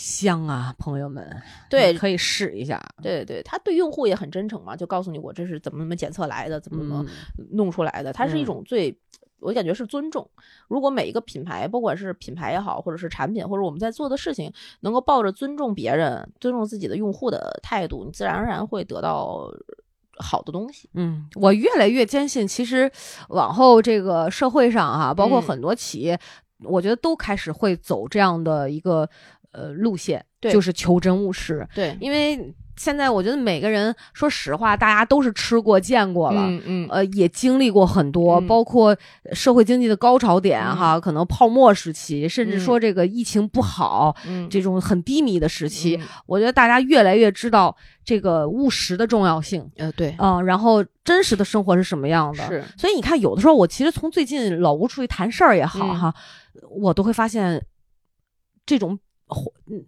[0.00, 2.80] 香啊，朋友们，对，可以试一下。
[3.02, 7.04] 对对，他对用户也很真诚嘛，就告诉你我这是怎么怎么检测来的，怎么怎么
[7.52, 8.10] 弄出来的。
[8.10, 8.96] 它是一种最，
[9.40, 10.26] 我感觉是尊重。
[10.68, 19.52] 如果每一个品牌，不管是品牌也好，或者是产品，或者我们在做的事情，能够抱着尊重别人、尊重自己的用户的态度，你自然而然会得到
[20.16, 20.88] 好的东西。
[20.94, 22.90] 嗯，我越来越坚信，其实
[23.28, 26.18] 往后这个社会上啊，包括很多企业，
[26.64, 29.06] 我觉得都开始会走这样的一个。
[29.52, 31.66] 呃，路线就是求真务实。
[31.74, 38.96] 对，因为现在我觉得每个人，说实话，大家都是吃过、见过了，嗯嗯，呃，也经历过很多，包括
[39.32, 44.16] 社会经济的高潮点哈，可能泡沫时期，甚至说这个疫情不好，
[44.48, 49.68] 这种很低迷的时期，我觉得大家越来越知道这个务实的重要性。
[49.76, 52.46] 呃，对，嗯，然后真实的生活是什么样的？
[52.46, 56.14] 是，所以你看，有的时候我其实从最近老吴出去谈事儿也好哈，
[56.70, 57.62] 我都会发现
[58.64, 58.98] 这种。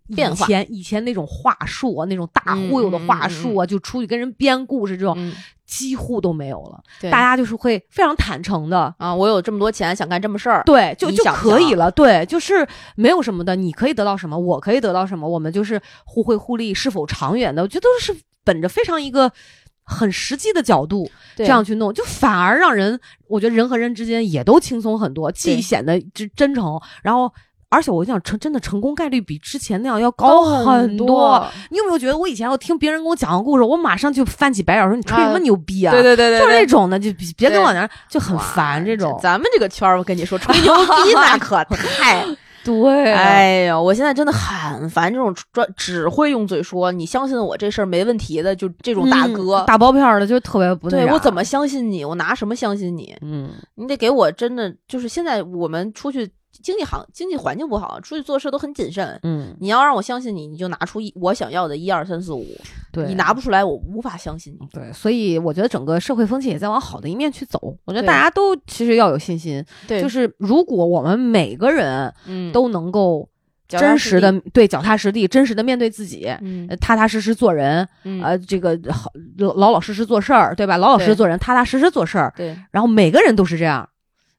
[0.06, 5.32] 以前以前那种话术啊，那种大忽悠的话术啊，就出去跟人编故事这种，
[5.66, 6.80] 几乎都没有了。
[7.10, 11.90] 大家就是会非常坦诚的啊，我有这么多钱，想干这么事儿，对，就就可以了。
[11.90, 18.14] 对，就是没有什么的，你可以得到什么，我可以得到什么，我们就是互惠互利，是否长远的，我觉得都是
[18.44, 19.32] 本着非常一个
[19.82, 27.32] 很实际的角度这样去弄，就反而让人，我觉得人和人之间也都轻松很多，既显得真真诚，然后。
[27.72, 31.42] 而且我想成真的成功概率比之前那样要高很多。
[31.70, 35.90] 你有没有觉得我以前要听别人跟我讲个故事，我马上就翻起白眼说你吹什么牛逼啊？
[35.90, 39.18] 对对对对，就是那种的，就别跟我那就很烦这种。
[39.22, 42.22] 咱们这个圈儿，我跟你说吹牛逼 那可太
[42.62, 43.10] 对。
[43.10, 51.10] 哎呀，我现在真的很烦这种专只会用嘴说你相信我这事儿没问题的，就这种大哥大包票的，就特别不对。
[51.10, 52.04] 我怎么相信你？
[52.04, 53.16] 我拿什么相信你？
[53.22, 56.30] 嗯，你得给我真的就是现在我们出去。
[56.62, 59.18] 经济行经济环境不好，出去做事都很谨慎。
[59.22, 62.46] 嗯，你要让我相信你，你就拿出一我想要的一二三四五。
[62.92, 64.66] 对，你拿不出来，我无法相信你。
[64.72, 67.58] 对，所以我觉得整个社会风气也在往好的一面去走。
[67.86, 69.64] 我觉得大家都其实要有信心。
[69.88, 72.12] 对，就是如果我们每个人
[72.52, 73.26] 都能够
[73.66, 76.28] 真实的对脚踏实地，真实的面对自己，
[76.78, 77.88] 踏踏实实做人，
[78.22, 80.76] 呃，这个好老老实实做事儿，对吧？
[80.76, 82.30] 老老实实做人，踏踏实实做事儿。
[82.36, 83.88] 对，然后每个人都是这样，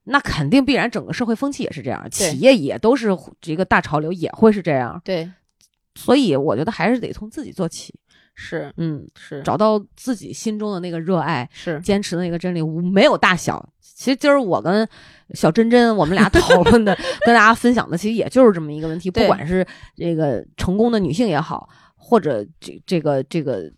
[0.04, 3.08] 那肯定必然整个社会风气也是这样，企业也都是
[3.40, 5.00] 这个大潮流，也会是这样。
[5.04, 5.30] 对，
[5.94, 7.94] 所以我觉得还是得从自己做起。
[8.36, 13.64] 是，嗯，是找到自己心中的那个热爱，是坚持的那个真理，没有大小。
[13.80, 14.86] 其实今儿我跟
[15.34, 16.92] 小珍珍，我们俩讨论的，
[17.24, 19.08] 跟大家分享的，其实也就是这么一个问题。
[19.08, 19.64] 不管是
[19.94, 23.72] 这个成功的女性也好，或者这这个这个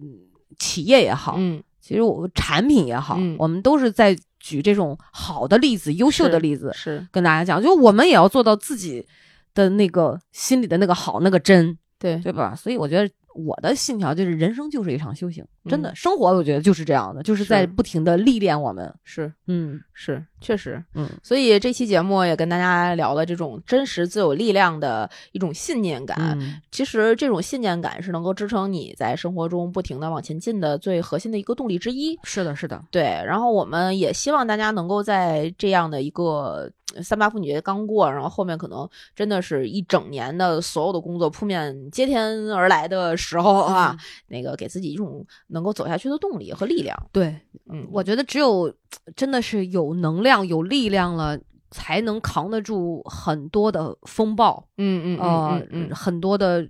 [0.00, 0.18] 嗯
[0.58, 9.06] 企业也好，嗯，其实我产品也好，我们都是在举这种好的例子、优秀的例子，是跟大家讲，就我们也要做到自己
[9.54, 12.56] 的那个心里的那个好、那个真，对对吧？
[12.56, 13.08] 所以我觉得。
[13.44, 18.92] 我的信条就是人生就是一场修行，真的生活我觉得就是这样的，就是在不停的历练我们。
[19.04, 21.08] 是，嗯，是，确实，嗯。
[21.22, 26.38] 所以这期节目也跟大家聊了这种真实自有力量的一种信念感。
[26.70, 32.18] 其实这种信念感是能够支撑你在生活中不停的往前进的最核心的一个动力之一。
[32.24, 33.02] 是的，是的，对。
[33.02, 36.70] 然后我们也希望大家能够在这样的一个。
[37.02, 43.96] 三八妇女节刚过，然后后面可能真的是一整年的所有的工作扑面接天而来的时候啊，
[44.28, 46.96] 那个给自己一种能够走下去的动力和力量。
[47.12, 47.34] 对，
[47.70, 48.72] 嗯，我觉得只有
[49.14, 51.38] 真的是有能量、有力量了，
[51.70, 54.66] 才能扛得住很多的风暴。
[54.78, 56.66] 嗯嗯嗯，很多的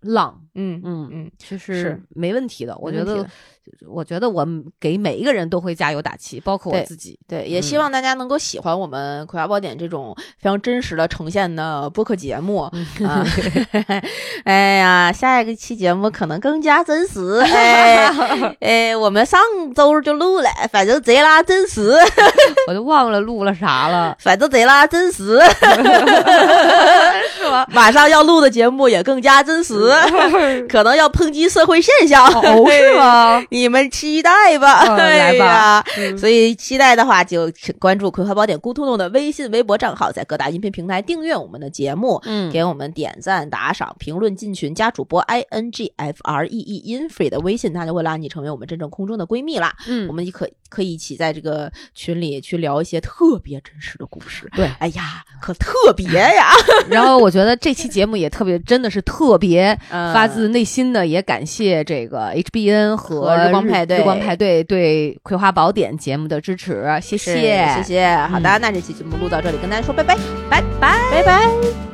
[0.00, 0.40] 浪。
[0.54, 2.76] 嗯嗯嗯，其实是没问题的。
[2.78, 3.26] 我觉得。
[3.86, 4.44] 我觉得我
[4.80, 7.16] 给每一个人都会加油打气，包括我自己。
[7.28, 12.58] 对，也希望大家能够喜欢我们《葵花宝典》这种非常真实的呈现的播客节目。
[12.58, 12.72] 啊，
[14.44, 17.38] 哎呀，下一个期节目可能更加真实。
[17.38, 18.10] 哎，
[18.58, 19.40] 哎，我们上
[19.76, 21.92] 周就录了，反正贼拉真实。
[22.66, 25.38] 我都忘了录了啥了，反正贼拉真实。
[27.38, 27.64] 是吗？
[27.70, 29.88] 马上要录的节目也更加真实，
[30.68, 32.26] 可能要抨击社会现象。
[32.26, 33.44] 哦，是吗？
[33.50, 35.84] 你们期待吧， 来吧。
[36.18, 49.74] 所以期待的话，就关注《葵花宝典》咕咚咚的微信、微博账号，在各大音频平台订阅我们的节目，嗯，给我们点赞、打赏、评论、进群、加主播 i n g f r e e infree 的微信，他就会拉你成为我们真正空中的闺蜜啦。
[49.86, 54.48] 嗯，我们也可可以一起在这个群里去聊一些特别真实的故事。
[54.54, 56.50] 对，哎呀，可特别呀。
[56.88, 63.36] 然后我觉得这期节目也特别，真的是特别发自内心的，也感谢这个 H B N 和。
[63.36, 68.16] 日光派对，日光派对对《葵花宝典》节目的支持，谢谢，谢谢。
[68.30, 70.16] 好的，那这期节目录到这里，跟大家说拜拜，
[70.48, 71.91] 拜拜，拜拜。